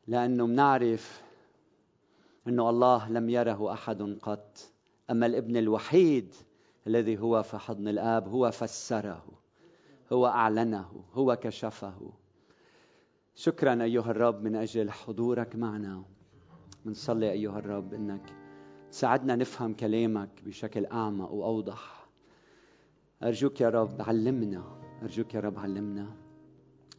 لأنه 0.06 0.46
منعرف 0.46 1.22
إنه 2.48 2.70
الله 2.70 3.08
لم 3.08 3.30
يره 3.30 3.72
أحد 3.72 4.18
قط. 4.22 4.58
أما 5.10 5.26
الابن 5.26 5.56
الوحيد 5.56 6.34
الذي 6.86 7.18
هو 7.18 7.42
في 7.42 7.58
حضن 7.58 7.88
الآب 7.88 8.28
هو 8.28 8.50
فسره. 8.50 9.39
هو 10.12 10.26
أعلنه 10.26 11.04
هو 11.12 11.36
كشفه. 11.36 12.12
شكرا 13.34 13.82
أيها 13.82 14.10
الرب 14.10 14.42
من 14.42 14.56
أجل 14.56 14.90
حضورك 14.90 15.56
معنا. 15.56 16.04
بنصلي 16.84 17.30
أيها 17.30 17.58
الرب 17.58 17.94
إنك 17.94 18.34
تساعدنا 18.90 19.36
نفهم 19.36 19.74
كلامك 19.74 20.42
بشكل 20.46 20.86
اعمق 20.86 21.32
وأوضح. 21.32 22.08
أرجوك 23.22 23.60
يا 23.60 23.68
رب 23.68 24.02
علمنا 24.02 24.64
أرجوك 25.02 25.34
يا 25.34 25.40
رب 25.40 25.58
علمنا. 25.58 26.16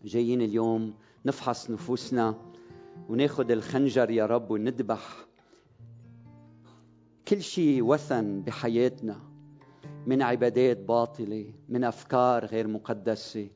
جايين 0.04 0.42
اليوم 0.42 0.94
نفحص 1.26 1.72
نفوسنا 1.72 2.36
وناخذ 3.10 3.52
الخنجر 3.52 4.10
يا 4.10 4.26
رب 4.26 4.52
وندبح 4.52 5.26
كل 7.28 7.42
شيء 7.42 7.84
وثن 7.84 8.42
بحياتنا. 8.42 9.31
من 10.06 10.22
عبادات 10.22 10.78
باطلة 10.78 11.54
من 11.70 11.84
أفكار 11.84 12.46
غير 12.46 12.68
مقدسة. 12.68 13.50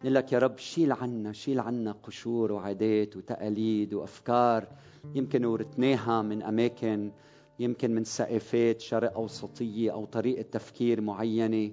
نقول 0.00 0.14
لك 0.14 0.32
يا 0.32 0.38
رب 0.38 0.58
شيل 0.58 0.92
عنا 0.92 1.32
شيل 1.32 1.60
عنا 1.60 1.92
قشور 1.92 2.52
وعادات 2.52 3.16
وتقاليد 3.16 3.94
وأفكار. 3.94 4.68
يمكن 5.14 5.44
ورثناها 5.44 6.22
من 6.22 6.42
أماكن 6.42 7.10
يمكن 7.58 7.94
من 7.94 8.04
ثقافات 8.04 8.80
شرق 8.80 9.14
أوسطية 9.14 9.92
أو 9.92 10.04
طريقة 10.04 10.42
تفكير 10.42 11.00
معينة. 11.00 11.72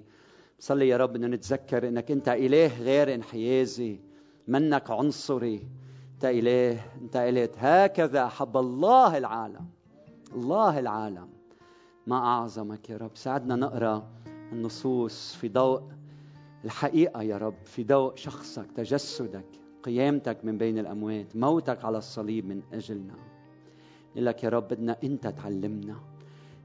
بصلي 0.58 0.88
يا 0.88 0.96
رب 0.96 1.16
إنه 1.16 1.26
نتذكر 1.26 1.88
إنك 1.88 2.10
أنت 2.10 2.28
إله 2.28 2.82
غير 2.82 3.14
انحيازي 3.14 4.00
منك 4.48 4.90
عنصري. 4.90 5.66
أنت 6.14 6.24
إله 6.24 6.80
أنت 7.02 7.16
قلت 7.16 7.54
هكذا 7.58 8.24
أحب 8.24 8.56
الله 8.56 9.18
العالم 9.18 9.66
الله 10.34 10.78
العالم. 10.78 11.28
ما 12.06 12.16
أعظمك 12.16 12.90
يا 12.90 12.96
رب. 12.96 13.10
ساعدنا 13.14 13.56
نقرأ 13.56 14.06
النصوص 14.52 15.34
في 15.34 15.48
ضوء 15.48 15.82
الحقيقة 16.64 17.22
يا 17.22 17.36
رب 17.38 17.54
في 17.64 17.84
ضوء 17.84 18.16
شخصك 18.16 18.66
تجسدك 18.76 19.44
قيامتك 19.82 20.44
من 20.44 20.58
بين 20.58 20.78
الأموات 20.78 21.36
موتك 21.36 21.84
على 21.84 21.98
الصليب 21.98 22.46
من 22.46 22.62
نقول 24.14 24.26
لك 24.26 24.44
يا 24.44 24.48
رب 24.48 24.68
بدنا 24.68 24.96
أنت 25.04 25.26
تعلمنا. 25.26 25.96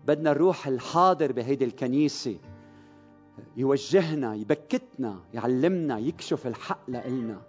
بدنا 0.08 0.32
الروح 0.32 0.68
الحاضر 0.68 1.32
بهيدي 1.32 1.66
الكنيسة 1.66 2.38
يوجهنا 3.58 4.36
يبكتنا 4.36 5.20
يعلمنا 5.34 6.00
يكشف 6.00 6.48
الحق 6.48 6.90
لنا 6.90 7.42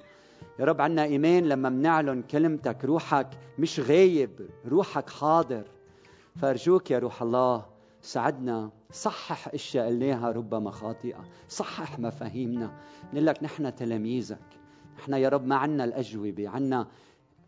يا 0.58 0.64
رب 0.64 0.80
عنا 0.80 1.04
إيمان 1.04 1.44
لما 1.48 1.68
منعلن 1.68 2.22
كلمتك 2.22 2.84
روحك 2.84 3.28
مش 3.58 3.80
غايب 3.80 4.48
روحك 4.68 5.10
حاضر. 5.10 5.64
فأرجوك 6.36 6.90
يا 6.90 6.98
روح 6.98 7.22
الله 7.22 7.66
ساعدنا 8.02 8.70
صحح 8.92 9.48
أشياء 9.48 9.86
قلناها 9.86 10.32
ربما 10.32 10.70
خاطئة 10.70 11.24
صحح 11.48 11.98
مفاهيمنا 11.98 12.72
نقول 13.12 13.26
لك 13.26 13.42
نحن 13.42 13.74
تلاميذك. 13.74 14.38
نحن 14.98 15.12
يا 15.12 15.28
رب 15.28 15.46
ما 15.46 15.56
عنا 15.56 15.84
الأجوبة 15.84 16.48
عنا 16.48 16.86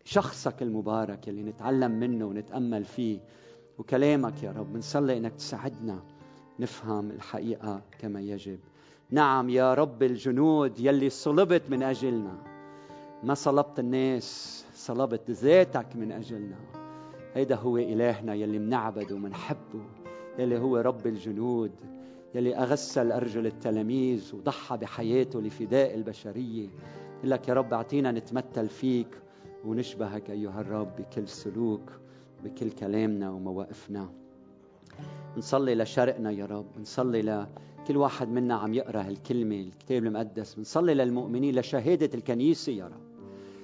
شخصك 0.03 0.61
المبارك 0.61 1.29
اللي 1.29 1.43
نتعلم 1.43 1.91
منه 1.91 2.25
ونتأمل 2.25 2.83
فيه. 2.83 3.19
وكلامك 3.77 4.43
يا 4.43 4.51
رب 4.51 4.73
بنصلي 4.73 5.17
إنك 5.17 5.33
تساعدنا 5.33 6.03
نفهم 6.59 7.11
الحقيقة 7.11 7.81
كما 7.99 8.21
يجب. 8.21 8.59
نعم 9.09 9.49
يا 9.49 9.73
رب 9.73 10.03
الجنود 10.03 10.79
يلي 10.79 11.09
صلبت 11.09 11.69
من 11.69 11.83
أجلنا. 11.83 12.37
ما 13.23 13.33
صلبت 13.33 13.79
الناس 13.79 14.65
صلبت 14.73 15.31
ذاتك 15.31 15.95
من 15.95 16.11
أجلنا. 16.11 16.57
هيدا 17.33 17.55
هو 17.55 17.77
إلهنا 17.77 18.33
يلي 18.33 18.59
منعبده 18.59 19.15
ومنحبه. 19.15 20.02
يلي 20.39 20.59
هو 20.59 20.77
رب 20.77 21.07
الجنود 21.07 21.71
يلي 22.35 22.55
أغسل 22.55 23.11
أرجل 23.11 23.47
التلاميذ 23.47 24.35
وضحى 24.35 24.77
بحياته 24.77 25.41
لفداء 25.41 25.95
البشرية. 25.95 26.67
لك 27.23 27.47
يا 27.47 27.53
رب 27.53 27.73
أعطينا 27.73 28.11
نتمثل 28.11 28.69
فيك 28.69 29.07
ونشبهك 29.65 30.29
أيها 30.29 30.61
الرب 30.61 30.95
بكل 30.95 31.27
سلوك 31.27 31.91
بكل 32.43 32.69
كلامنا 32.69 33.31
ومواقفنا. 33.31 34.09
نصلي 35.37 35.75
لشرقنا 35.75 36.31
يا 36.31 36.45
رب 36.45 36.65
نصلي 36.79 37.21
لكل 37.21 37.97
واحد 37.97 38.29
منا 38.29 38.55
عم 38.55 38.73
يقرأ 38.73 39.01
هالكلمة 39.01 39.55
الكتاب 39.55 40.05
المقدس. 40.05 40.53
بنصلي 40.53 40.93
للمؤمنين 40.93 41.55
لشهادة 41.55 42.09
الكنيسة 42.13 42.71
يا 42.71 42.85
رب. 42.85 43.03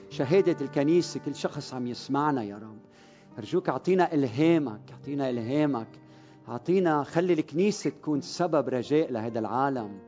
شهادة 0.10 0.66
الكنيسة 0.66 1.20
كل 1.20 1.36
شخص 1.36 1.74
عم 1.74 1.88
يسمعنا 1.88 2.44
يا 2.44 2.58
رب. 2.58 2.80
أرجوك 3.38 3.70
أعطينا 3.70 4.14
إلهامك 4.14 4.82
أعطينا 4.92 5.30
إلهامك 5.30 5.88
أعطينا 6.50 7.04
خلي 7.04 7.34
الكنيسة 7.34 7.90
تكون 7.90 8.22
سبب 8.22 8.70
رجاء 8.70 9.12
لهذا 9.12 9.40
العالم 9.40 10.00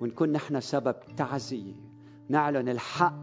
ونكون 0.00 0.32
نحن 0.32 0.60
سبب 0.60 0.96
تعزية. 1.16 1.74
نعلن 2.28 2.68
الحق 2.68 3.14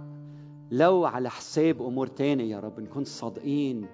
لو 0.72 1.06
على 1.06 1.30
حساب 1.30 1.82
أمور 1.82 2.08
تانية 2.08 2.56
يا 2.56 2.60
رب. 2.60 2.80
نكون 2.80 3.04
صادقين. 3.04 3.88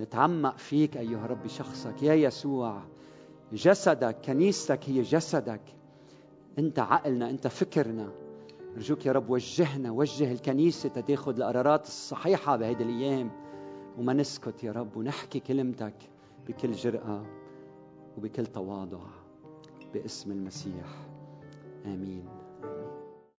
نتعمق 0.00 0.58
فيك 0.58 0.96
أيها 0.96 1.26
رب 1.26 1.42
بشخصك 1.42 2.02
يا 2.02 2.14
يسوع 2.14 2.82
جسدك 3.52 4.16
كنيستك 4.24 4.88
هي 4.88 5.02
جسدك. 5.02 5.62
أنت 6.58 6.78
عقلنا 6.78 7.30
أنت 7.30 7.46
فكرنا. 7.46 8.12
أرجوك 8.76 9.06
يا 9.06 9.12
رب 9.12 9.30
وجهنا 9.30 9.90
وجه 9.90 10.32
الكنيسة 10.32 10.88
تاخذ 10.88 11.36
القرارات 11.36 11.86
الصحيحة 11.86 12.56
بهذه 12.56 12.82
الأيام. 12.82 13.30
وما 13.98 14.12
نسكت 14.12 14.64
يا 14.64 14.72
رب 14.72 14.96
ونحكي 14.96 15.40
كلمتك 15.40 15.96
بكل 16.48 16.72
جرأة. 16.72 17.37
وبكل 18.18 18.46
تواضع 18.46 19.00
باسم 19.94 20.32
المسيح. 20.32 21.06
آمين. 21.86 22.37